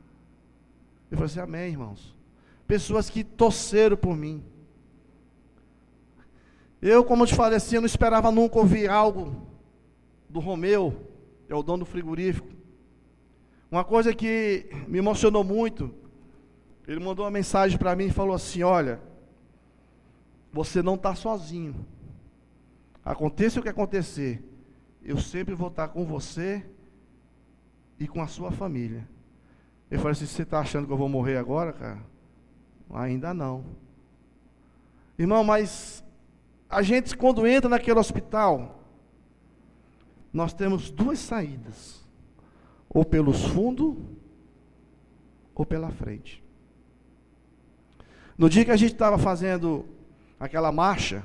Eu 1.11 1.17
falei 1.17 1.27
assim, 1.27 1.41
amém, 1.41 1.71
irmãos. 1.71 2.17
Pessoas 2.67 3.09
que 3.09 3.23
torceram 3.23 3.97
por 3.97 4.17
mim. 4.17 4.43
Eu, 6.81 7.05
como 7.05 7.23
eu 7.23 7.27
te 7.27 7.35
falei 7.35 7.57
assim, 7.57 7.77
eu 7.77 7.81
não 7.81 7.87
esperava 7.87 8.31
nunca 8.31 8.59
ouvir 8.59 8.91
algo 8.91 9.47
do 10.29 10.41
Romeu, 10.41 11.09
é 11.49 11.55
o 11.55 11.63
dono 11.63 11.85
do 11.85 11.91
frigorífico. 11.91 12.49
Uma 13.71 13.85
coisa 13.85 14.15
que 14.15 14.67
me 14.89 14.99
emocionou 14.99 15.45
muito, 15.45 15.95
ele 16.87 16.99
mandou 16.99 17.25
uma 17.25 17.31
mensagem 17.31 17.79
para 17.79 17.95
mim 17.95 18.07
e 18.07 18.11
falou 18.11 18.35
assim: 18.35 18.63
Olha, 18.63 19.01
você 20.53 20.83
não 20.83 20.95
está 20.95 21.15
sozinho. 21.15 21.87
Aconteça 23.05 23.61
o 23.61 23.63
que 23.63 23.69
acontecer, 23.69 24.43
eu 25.05 25.19
sempre 25.19 25.55
vou 25.55 25.69
estar 25.69 25.89
com 25.89 26.05
você 26.05 26.65
e 27.99 28.07
com 28.07 28.23
a 28.23 28.27
sua 28.27 28.51
família. 28.51 29.09
Eu 29.91 29.99
falei 29.99 30.13
assim: 30.13 30.27
Você 30.27 30.43
está 30.43 30.61
achando 30.61 30.87
que 30.87 30.93
eu 30.93 30.97
vou 30.97 31.09
morrer 31.09 31.37
agora, 31.37 31.73
cara? 31.73 32.03
Ainda 32.91 33.33
não. 33.33 33.65
Irmão, 35.19 35.45
mas 35.45 36.05
a 36.69 36.83
gente, 36.83 37.17
quando 37.17 37.47
entra 37.47 37.69
naquele 37.69 37.99
hospital, 37.99 38.81
nós 40.33 40.53
temos 40.55 40.91
duas 40.91 41.19
saídas: 41.19 42.05
ou 42.89 43.05
pelos 43.05 43.45
fundos, 43.45 43.97
ou 45.55 45.67
pela 45.67 45.91
frente. 45.91 46.43
No 48.37 48.49
dia 48.49 48.65
que 48.65 48.71
a 48.71 48.77
gente 48.77 48.93
estava 48.93 49.19
fazendo 49.19 49.85
aquela 50.41 50.73
marcha, 50.73 51.25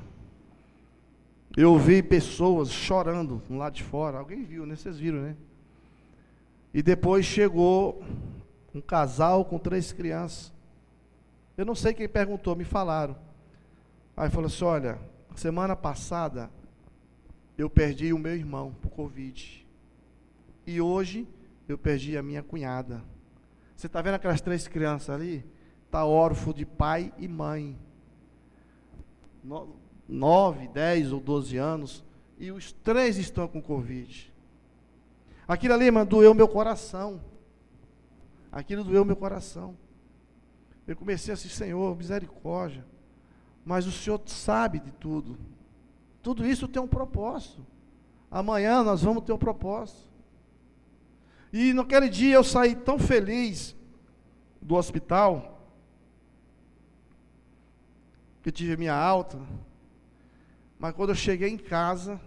eu 1.60 1.76
vi 1.76 2.04
pessoas 2.04 2.70
chorando 2.70 3.42
lado 3.50 3.74
de 3.74 3.82
fora. 3.82 4.18
Alguém 4.18 4.44
viu, 4.44 4.64
né? 4.64 4.76
Vocês 4.76 4.96
viram, 4.96 5.20
né? 5.20 5.36
E 6.72 6.80
depois 6.80 7.26
chegou 7.26 8.00
um 8.72 8.80
casal 8.80 9.44
com 9.44 9.58
três 9.58 9.90
crianças. 9.90 10.52
Eu 11.56 11.66
não 11.66 11.74
sei 11.74 11.92
quem 11.92 12.08
perguntou, 12.08 12.54
me 12.54 12.62
falaram. 12.62 13.16
Aí 14.16 14.30
falou 14.30 14.46
assim: 14.46 14.64
olha, 14.64 15.00
semana 15.34 15.74
passada 15.74 16.48
eu 17.56 17.68
perdi 17.68 18.12
o 18.12 18.18
meu 18.20 18.36
irmão 18.36 18.72
por 18.80 18.90
Covid. 18.90 19.66
E 20.64 20.80
hoje 20.80 21.26
eu 21.68 21.76
perdi 21.76 22.16
a 22.16 22.22
minha 22.22 22.40
cunhada. 22.44 23.02
Você 23.74 23.88
está 23.88 24.00
vendo 24.00 24.14
aquelas 24.14 24.40
três 24.40 24.68
crianças 24.68 25.10
ali? 25.10 25.44
Está 25.86 26.04
órfão 26.04 26.52
de 26.52 26.64
pai 26.64 27.12
e 27.18 27.26
mãe. 27.26 27.76
Nove, 30.08 30.68
dez 30.68 31.12
ou 31.12 31.20
doze 31.20 31.56
anos. 31.56 32.02
E 32.38 32.50
os 32.50 32.72
três 32.72 33.18
estão 33.18 33.46
com 33.46 33.60
Covid. 33.60 34.32
Aquilo 35.46 35.74
ali, 35.74 35.90
mano, 35.90 36.08
doeu 36.08 36.34
meu 36.34 36.48
coração. 36.48 37.20
Aquilo 38.50 38.82
doeu 38.82 39.04
meu 39.04 39.16
coração. 39.16 39.76
Eu 40.86 40.96
comecei 40.96 41.34
assim, 41.34 41.48
Senhor, 41.48 41.96
misericórdia. 41.96 42.84
Mas 43.64 43.86
o 43.86 43.92
Senhor 43.92 44.20
sabe 44.24 44.78
de 44.78 44.90
tudo. 44.92 45.38
Tudo 46.22 46.46
isso 46.46 46.66
tem 46.66 46.80
um 46.80 46.88
propósito. 46.88 47.64
Amanhã 48.30 48.82
nós 48.82 49.02
vamos 49.02 49.24
ter 49.24 49.32
um 49.32 49.38
propósito. 49.38 50.08
E 51.52 51.72
naquele 51.72 52.08
dia 52.08 52.34
eu 52.34 52.44
saí 52.44 52.74
tão 52.74 52.98
feliz 52.98 53.74
do 54.60 54.74
hospital, 54.74 55.62
que 58.42 58.52
tive 58.52 58.76
minha 58.76 58.94
alta, 58.94 59.38
mas 60.78 60.94
quando 60.94 61.10
eu 61.10 61.14
cheguei 61.14 61.48
em 61.48 61.58
casa, 61.58 62.20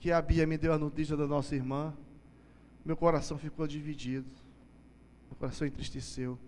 que 0.00 0.10
a 0.10 0.20
Bia 0.20 0.46
me 0.46 0.58
deu 0.58 0.72
a 0.72 0.78
notícia 0.78 1.16
da 1.16 1.26
nossa 1.26 1.54
irmã, 1.54 1.94
meu 2.84 2.96
coração 2.96 3.38
ficou 3.38 3.66
dividido, 3.66 4.28
meu 5.28 5.36
coração 5.38 5.66
entristeceu. 5.66 6.38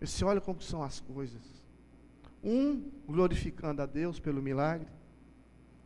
Eu 0.00 0.04
disse, 0.04 0.24
olha 0.24 0.40
como 0.40 0.60
são 0.60 0.82
as 0.82 1.00
coisas. 1.00 1.42
Um 2.42 2.90
glorificando 3.06 3.82
a 3.82 3.86
Deus 3.86 4.20
pelo 4.20 4.42
milagre, 4.42 4.88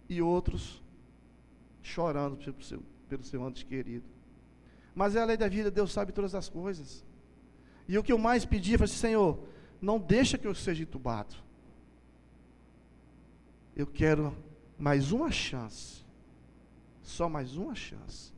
e 0.09 0.21
outros 0.21 0.83
chorando 1.83 2.37
pelo 2.37 2.63
seu, 2.63 2.83
pelo 3.09 3.23
seu 3.23 3.45
antes 3.45 3.63
querido. 3.63 4.05
Mas 4.95 5.15
é 5.15 5.21
a 5.21 5.25
lei 5.25 5.37
da 5.37 5.49
vida, 5.49 5.71
Deus 5.71 5.93
sabe 5.93 6.13
todas 6.13 6.35
as 6.35 6.49
coisas. 6.49 7.05
E 7.89 7.97
o 7.97 8.03
que 8.03 8.13
eu 8.13 8.19
mais 8.19 8.45
pedi 8.45 8.77
foi 8.77 8.85
assim, 8.85 8.97
Senhor, 8.97 9.39
não 9.81 9.99
deixa 9.99 10.37
que 10.37 10.47
eu 10.47 10.55
seja 10.55 10.83
entubado. 10.83 11.35
Eu 13.75 13.87
quero 13.87 14.37
mais 14.81 15.13
uma 15.13 15.31
chance. 15.31 16.03
Só 17.03 17.29
mais 17.29 17.55
uma 17.55 17.75
chance. 17.75 18.33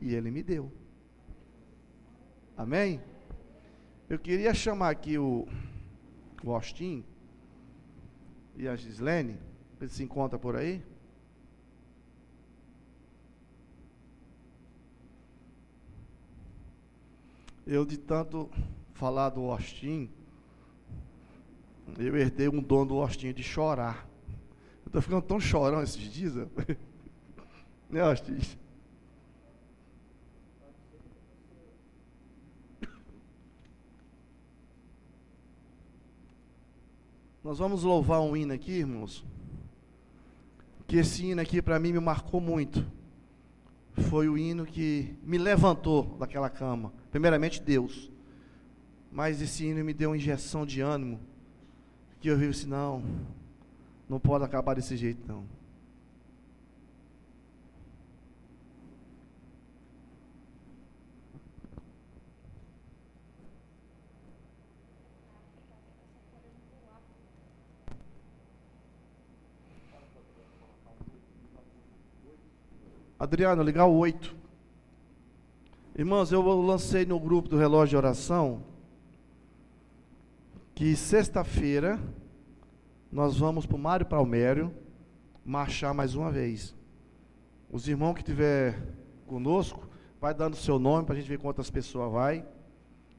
E 0.00 0.12
Ele 0.12 0.32
me 0.32 0.42
deu. 0.42 0.72
Amém? 2.56 3.00
Eu 4.08 4.18
queria 4.18 4.52
chamar 4.52 4.90
aqui 4.90 5.16
o, 5.16 5.46
o 6.42 6.52
Austin 6.52 7.04
e 8.56 8.66
a 8.66 8.74
Gislene. 8.74 9.38
Ele 9.80 9.88
se 9.88 10.02
encontra 10.02 10.36
por 10.36 10.56
aí? 10.56 10.82
Eu, 17.64 17.84
de 17.84 17.96
tanto 17.96 18.50
falar 18.94 19.28
do 19.28 19.42
Austin, 19.42 20.10
eu 21.96 22.16
herdei 22.16 22.48
um 22.48 22.62
dom 22.62 22.84
do 22.84 22.94
Austin 22.96 23.32
de 23.32 23.42
chorar. 23.42 24.07
Eu 24.88 24.98
estou 24.98 25.02
ficando 25.02 25.22
tão 25.22 25.38
chorão 25.38 25.82
esses 25.82 26.00
dias. 26.00 26.34
né, 27.90 28.00
Austin? 28.00 28.38
Nós 37.44 37.58
vamos 37.58 37.82
louvar 37.82 38.20
um 38.20 38.36
hino 38.36 38.52
aqui, 38.52 38.72
irmãos 38.72 39.24
que 40.88 40.96
esse 40.96 41.22
hino 41.26 41.42
aqui 41.42 41.60
para 41.60 41.78
mim 41.78 41.92
me 41.92 42.00
marcou 42.00 42.40
muito. 42.40 42.84
foi 44.08 44.26
o 44.28 44.38
hino 44.38 44.64
que 44.64 45.14
me 45.22 45.36
levantou 45.36 46.16
daquela 46.18 46.48
cama. 46.48 46.92
Primeiramente 47.10 47.60
Deus. 47.60 48.10
Mas 49.12 49.42
esse 49.42 49.66
hino 49.66 49.84
me 49.84 49.92
deu 49.92 50.10
uma 50.10 50.16
injeção 50.16 50.64
de 50.64 50.80
ânimo. 50.80 51.20
Que 52.20 52.28
eu 52.28 52.38
vi 52.38 52.46
assim, 52.46 52.66
não, 52.66 53.02
não 54.08 54.18
pode 54.18 54.44
acabar 54.44 54.74
desse 54.74 54.96
jeito 54.96 55.26
não. 55.26 55.44
Adriano, 73.18 73.64
ligar 73.64 73.84
o 73.84 73.96
8. 73.96 74.36
Irmãos, 75.96 76.30
eu 76.30 76.40
lancei 76.40 77.04
no 77.04 77.18
grupo 77.18 77.48
do 77.48 77.58
relógio 77.58 77.90
de 77.90 77.96
oração 77.96 78.62
que 80.72 80.94
sexta-feira 80.94 81.98
nós 83.10 83.38
vamos 83.38 83.64
para 83.66 83.76
o 83.76 83.78
Mário 83.78 84.06
Palmério 84.06 84.72
marchar 85.44 85.94
mais 85.94 86.14
uma 86.14 86.30
vez. 86.30 86.74
Os 87.70 87.88
irmãos 87.88 88.14
que 88.14 88.20
estiver 88.20 88.78
conosco, 89.26 89.88
vai 90.20 90.34
dando 90.34 90.56
seu 90.56 90.78
nome 90.78 91.06
para 91.06 91.14
a 91.14 91.18
gente 91.18 91.28
ver 91.28 91.38
quantas 91.38 91.70
pessoas 91.70 92.12
vai. 92.12 92.44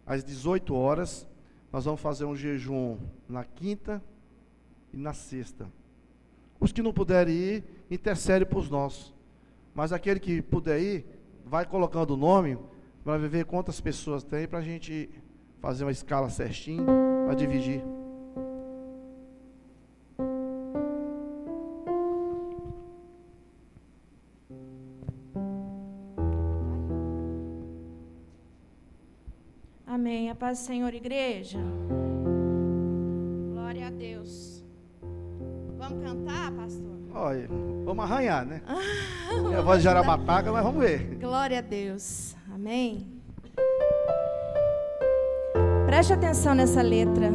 Às 0.06 0.24
18 0.24 0.76
horas, 0.76 1.28
nós 1.72 1.86
vamos 1.86 2.02
fazer 2.02 2.26
um 2.26 2.36
jejum 2.36 2.98
na 3.28 3.44
quinta 3.44 4.04
e 4.94 4.98
na 4.98 5.14
sexta. 5.14 5.68
Os 6.60 6.72
que 6.72 6.82
não 6.82 6.94
puderem 6.94 7.34
ir, 7.34 7.64
intercede 7.90 8.46
para 8.46 8.60
os 8.60 8.70
nossos. 8.70 9.14
Mas 9.74 9.94
aquele 9.94 10.20
que 10.20 10.42
puder 10.42 10.80
ir, 10.80 11.06
vai 11.46 11.66
colocando 11.66 12.12
o 12.12 12.18
nome 12.18 12.58
para 13.04 13.18
ver 13.18 13.46
quantas 13.46 13.80
pessoas 13.80 14.24
tem 14.24 14.48
para 14.48 14.60
a 14.60 14.64
gente 14.64 15.10
fazer 15.62 15.84
uma 15.84 15.92
escala 15.92 16.30
certinho 16.30 16.86
para 17.26 17.36
dividir. 17.36 17.82
Paz 30.50 30.60
Senhor, 30.60 30.92
igreja. 30.96 31.60
Glória 33.54 33.86
a 33.86 33.92
Deus. 33.92 34.64
Vamos 35.78 36.04
cantar, 36.04 36.52
pastor? 36.54 36.98
Olha, 37.14 37.48
vamos 37.86 38.04
arranhar, 38.04 38.48
né? 38.48 38.60
Minha 39.46 39.62
voz 39.62 39.84
já 39.84 39.92
era 39.92 40.02
bataca, 40.02 40.52
mas 40.52 40.64
vamos 40.64 40.84
ver. 40.84 41.18
Glória 41.20 41.60
a 41.60 41.62
Deus. 41.62 42.36
Amém. 42.52 43.06
Preste 45.86 46.14
atenção 46.14 46.56
nessa 46.56 46.82
letra. 46.82 47.30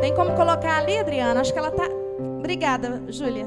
Tem 0.00 0.14
como 0.14 0.34
colocar 0.34 0.78
ali, 0.78 0.96
Adriana? 0.96 1.42
Acho 1.42 1.52
que 1.52 1.58
ela 1.58 1.70
tá. 1.70 1.86
Obrigada, 2.38 3.02
Júlia. 3.08 3.46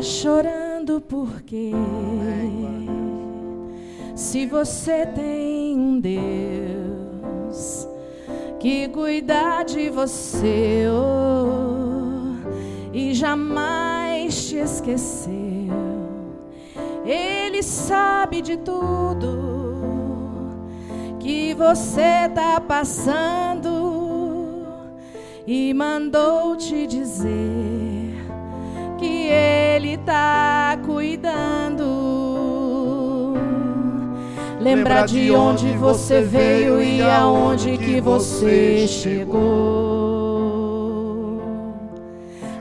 Chorando 0.00 1.00
porque 1.00 1.72
se 4.14 4.46
você 4.46 5.04
tem 5.06 5.76
um 5.76 6.00
Deus 6.00 7.88
que 8.60 8.88
cuida 8.88 9.64
de 9.64 9.90
você 9.90 10.86
oh, 10.88 12.36
e 12.92 13.12
jamais 13.12 14.48
te 14.48 14.56
esqueceu, 14.56 15.32
Ele 17.04 17.62
sabe 17.62 18.40
de 18.40 18.56
tudo 18.56 19.48
que 21.18 21.54
você 21.54 22.28
tá 22.34 22.60
passando 22.60 23.68
e 25.44 25.74
mandou 25.74 26.56
te 26.56 26.86
dizer 26.86 27.98
Ele 29.28 29.96
tá 29.98 30.78
cuidando 30.84 32.18
Lembrar 34.60 35.06
de 35.06 35.30
onde 35.30 35.72
você 35.76 36.20
veio 36.20 36.82
e 36.82 37.00
aonde 37.00 37.78
que 37.78 38.00
você 38.00 38.88
chegou. 38.88 39.38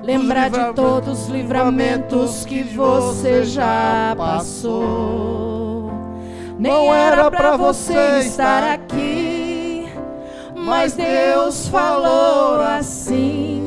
Lembrar 0.04 0.50
de 0.50 0.74
todos 0.74 1.24
os 1.24 1.28
livramentos 1.28 2.46
que 2.46 2.62
você 2.64 3.44
já 3.44 4.14
passou. 4.16 5.92
Nem 6.60 6.90
era 6.94 7.32
para 7.32 7.58
você 7.58 8.20
estar 8.20 8.64
aqui, 8.64 9.90
mas 10.56 10.94
Deus 10.94 11.68
falou 11.68 12.62
assim: 12.62 13.67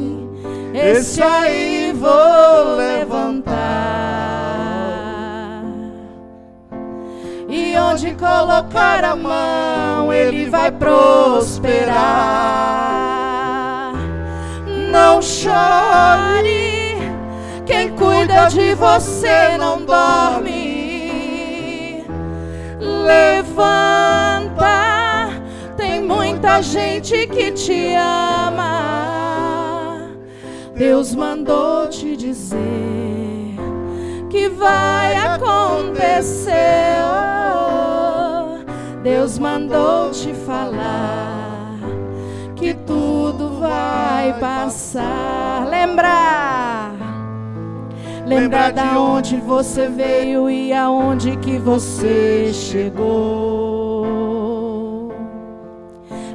Esse 0.82 1.22
aí 1.22 1.92
vou 1.92 2.76
levantar. 2.76 3.50
E 7.48 7.76
onde 7.76 8.14
colocar 8.14 9.04
a 9.04 9.14
mão, 9.14 10.10
ele 10.10 10.48
vai 10.48 10.70
prosperar. 10.72 11.90
Não 14.90 15.20
chore, 15.20 16.96
quem 17.66 17.90
cuida 17.90 18.46
de 18.46 18.74
você 18.74 19.58
não 19.58 19.84
dorme. 19.84 20.80
Levanta, 22.80 23.68
tem 25.76 26.00
muita 26.02 26.62
gente 26.62 27.26
que 27.26 27.52
te 27.52 27.94
ama. 27.94 29.29
Deus 30.80 31.14
mandou 31.14 31.88
te 31.88 32.16
dizer 32.16 32.56
que 34.30 34.48
vai 34.48 35.14
acontecer. 35.14 36.54
Deus 39.02 39.38
mandou 39.38 40.10
te 40.10 40.32
falar 40.32 41.76
que 42.56 42.72
tudo 42.72 43.58
vai 43.60 44.32
passar. 44.40 45.68
Lembrar, 45.68 46.94
lembrar 48.24 48.72
da 48.72 48.98
onde 48.98 49.36
você 49.36 49.86
veio 49.86 50.48
e 50.48 50.72
aonde 50.72 51.36
que 51.36 51.58
você 51.58 52.52
chegou. 52.54 53.79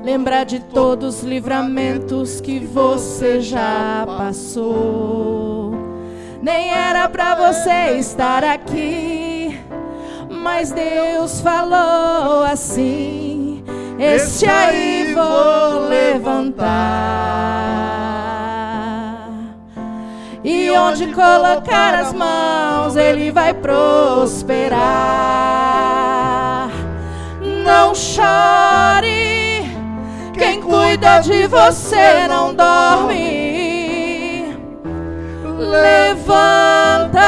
Lembrar 0.05 0.45
de 0.45 0.59
todos 0.59 1.17
os 1.17 1.23
livramentos 1.23 2.39
que 2.39 2.59
você 2.59 3.41
já 3.41 4.05
passou 4.05 5.65
nem 6.45 6.69
era 6.69 7.09
para 7.09 7.33
você 7.33 7.97
estar 7.97 8.43
aqui, 8.43 9.59
mas 10.29 10.71
Deus 10.71 11.41
falou 11.41 12.43
assim: 12.43 13.63
Este 13.97 14.45
aí 14.45 15.11
vou 15.15 15.87
levantar. 15.89 16.65
E 20.43 20.69
onde 20.69 21.07
colocar 21.07 21.95
as 21.95 22.13
mãos, 22.13 22.95
ele 22.95 23.31
vai 23.31 23.55
prosperar. 23.55 24.75
Não 27.65 27.95
chore, 27.95 29.44
quem 30.36 30.61
cuida 30.61 31.19
de 31.19 31.47
você 31.47 32.27
não 32.27 32.53
dorme 32.53 33.55
levanta. 35.57 37.21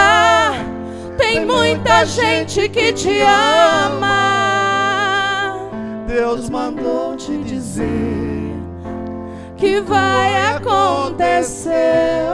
Tem 1.18 1.46
muita 1.46 2.06
gente 2.06 2.70
que 2.70 2.94
te 2.94 3.20
ama. 3.22 4.08
Deus 6.08 6.50
mandou 6.50 7.16
te 7.16 7.38
dizer 7.44 8.56
que 9.56 9.82
vai 9.82 10.56
acontecer. 10.56 12.28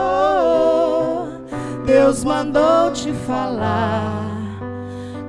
Deus 1.85 2.23
mandou 2.23 2.91
te 2.91 3.11
falar 3.11 4.23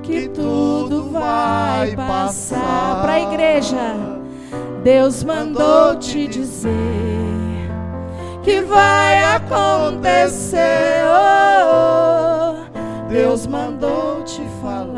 que 0.01 0.29
tudo 0.29 1.09
vai 1.11 1.95
passar. 1.95 3.01
Para 3.01 3.13
a 3.13 3.19
igreja, 3.19 4.14
Deus 4.85 5.23
mandou 5.23 5.95
te 5.95 6.27
dizer 6.27 6.69
que 8.43 8.61
vai 8.61 9.23
acontecer. 9.35 11.03
Oh, 11.07 12.53
oh. 12.69 13.09
Deus 13.09 13.47
mandou 13.47 14.23
te 14.23 14.43
falar 14.61 14.93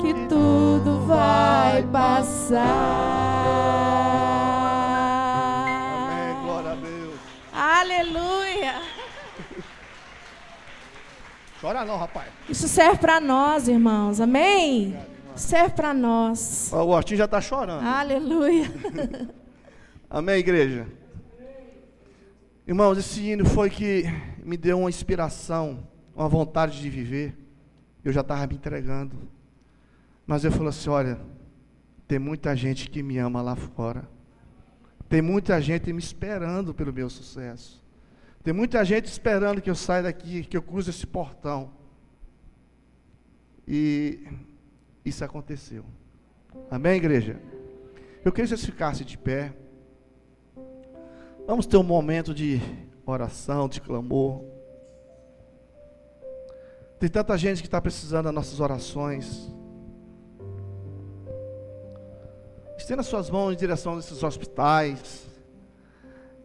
que 0.00 0.12
tudo 0.28 1.06
vai 1.06 1.84
passar. 1.84 2.66
Amém, 6.08 6.42
glória 6.42 6.72
a 6.72 6.74
Deus. 6.74 7.14
Aleluia. 7.52 8.74
Chora 11.60 11.84
não, 11.84 11.96
rapaz. 11.96 12.26
Isso 12.48 12.66
serve 12.66 12.98
para 12.98 13.20
nós, 13.20 13.68
irmãos. 13.68 14.20
Amém. 14.20 14.86
Obrigado. 14.88 15.09
Serve 15.36 15.74
para 15.74 15.94
nós. 15.94 16.70
Ó, 16.72 16.84
O 16.84 16.88
Ortinho 16.88 17.18
já 17.18 17.24
está 17.24 17.40
chorando. 17.40 17.84
Aleluia. 17.86 18.66
Amém, 20.08 20.36
igreja? 20.38 20.86
Irmãos, 22.66 22.98
esse 22.98 23.20
hino 23.22 23.44
foi 23.44 23.70
que 23.70 24.04
me 24.44 24.56
deu 24.56 24.78
uma 24.78 24.88
inspiração, 24.88 25.86
uma 26.14 26.28
vontade 26.28 26.80
de 26.80 26.90
viver. 26.90 27.36
Eu 28.04 28.12
já 28.12 28.20
estava 28.20 28.46
me 28.46 28.54
entregando. 28.54 29.16
Mas 30.26 30.44
eu 30.44 30.52
falei 30.52 30.68
assim: 30.68 30.90
olha, 30.90 31.20
tem 32.06 32.18
muita 32.18 32.54
gente 32.54 32.88
que 32.88 33.02
me 33.02 33.18
ama 33.18 33.42
lá 33.42 33.56
fora. 33.56 34.08
Tem 35.08 35.20
muita 35.20 35.60
gente 35.60 35.92
me 35.92 35.98
esperando 35.98 36.72
pelo 36.72 36.92
meu 36.92 37.10
sucesso. 37.10 37.82
Tem 38.42 38.54
muita 38.54 38.84
gente 38.84 39.06
esperando 39.06 39.60
que 39.60 39.68
eu 39.68 39.74
saia 39.74 40.04
daqui, 40.04 40.44
que 40.44 40.56
eu 40.56 40.62
cruze 40.62 40.90
esse 40.90 41.06
portão. 41.06 41.70
E 43.66 44.26
isso 45.04 45.24
aconteceu. 45.24 45.84
Amém, 46.70 46.96
igreja? 46.96 47.40
Eu 48.24 48.32
queria 48.32 48.44
que 48.44 48.48
vocês 48.48 48.64
ficassem 48.64 49.06
de 49.06 49.16
pé. 49.16 49.52
Vamos 51.46 51.66
ter 51.66 51.76
um 51.76 51.82
momento 51.82 52.34
de 52.34 52.60
oração, 53.06 53.68
de 53.68 53.80
clamor. 53.80 54.44
Tem 56.98 57.08
tanta 57.08 57.36
gente 57.38 57.62
que 57.62 57.66
está 57.66 57.80
precisando 57.80 58.24
das 58.24 58.34
nossas 58.34 58.60
orações. 58.60 59.50
Estenda 62.76 63.02
suas 63.02 63.30
mãos 63.30 63.52
em 63.52 63.56
direção 63.56 63.96
a 63.96 63.98
esses 63.98 64.22
hospitais. 64.22 65.26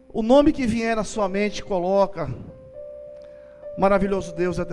O 0.08 0.22
nome 0.22 0.52
que 0.52 0.66
vier 0.66 0.96
na 0.96 1.04
sua 1.04 1.28
mente, 1.28 1.62
coloca. 1.62 2.28
Maravilhoso 3.76 4.34
Deus, 4.34 4.58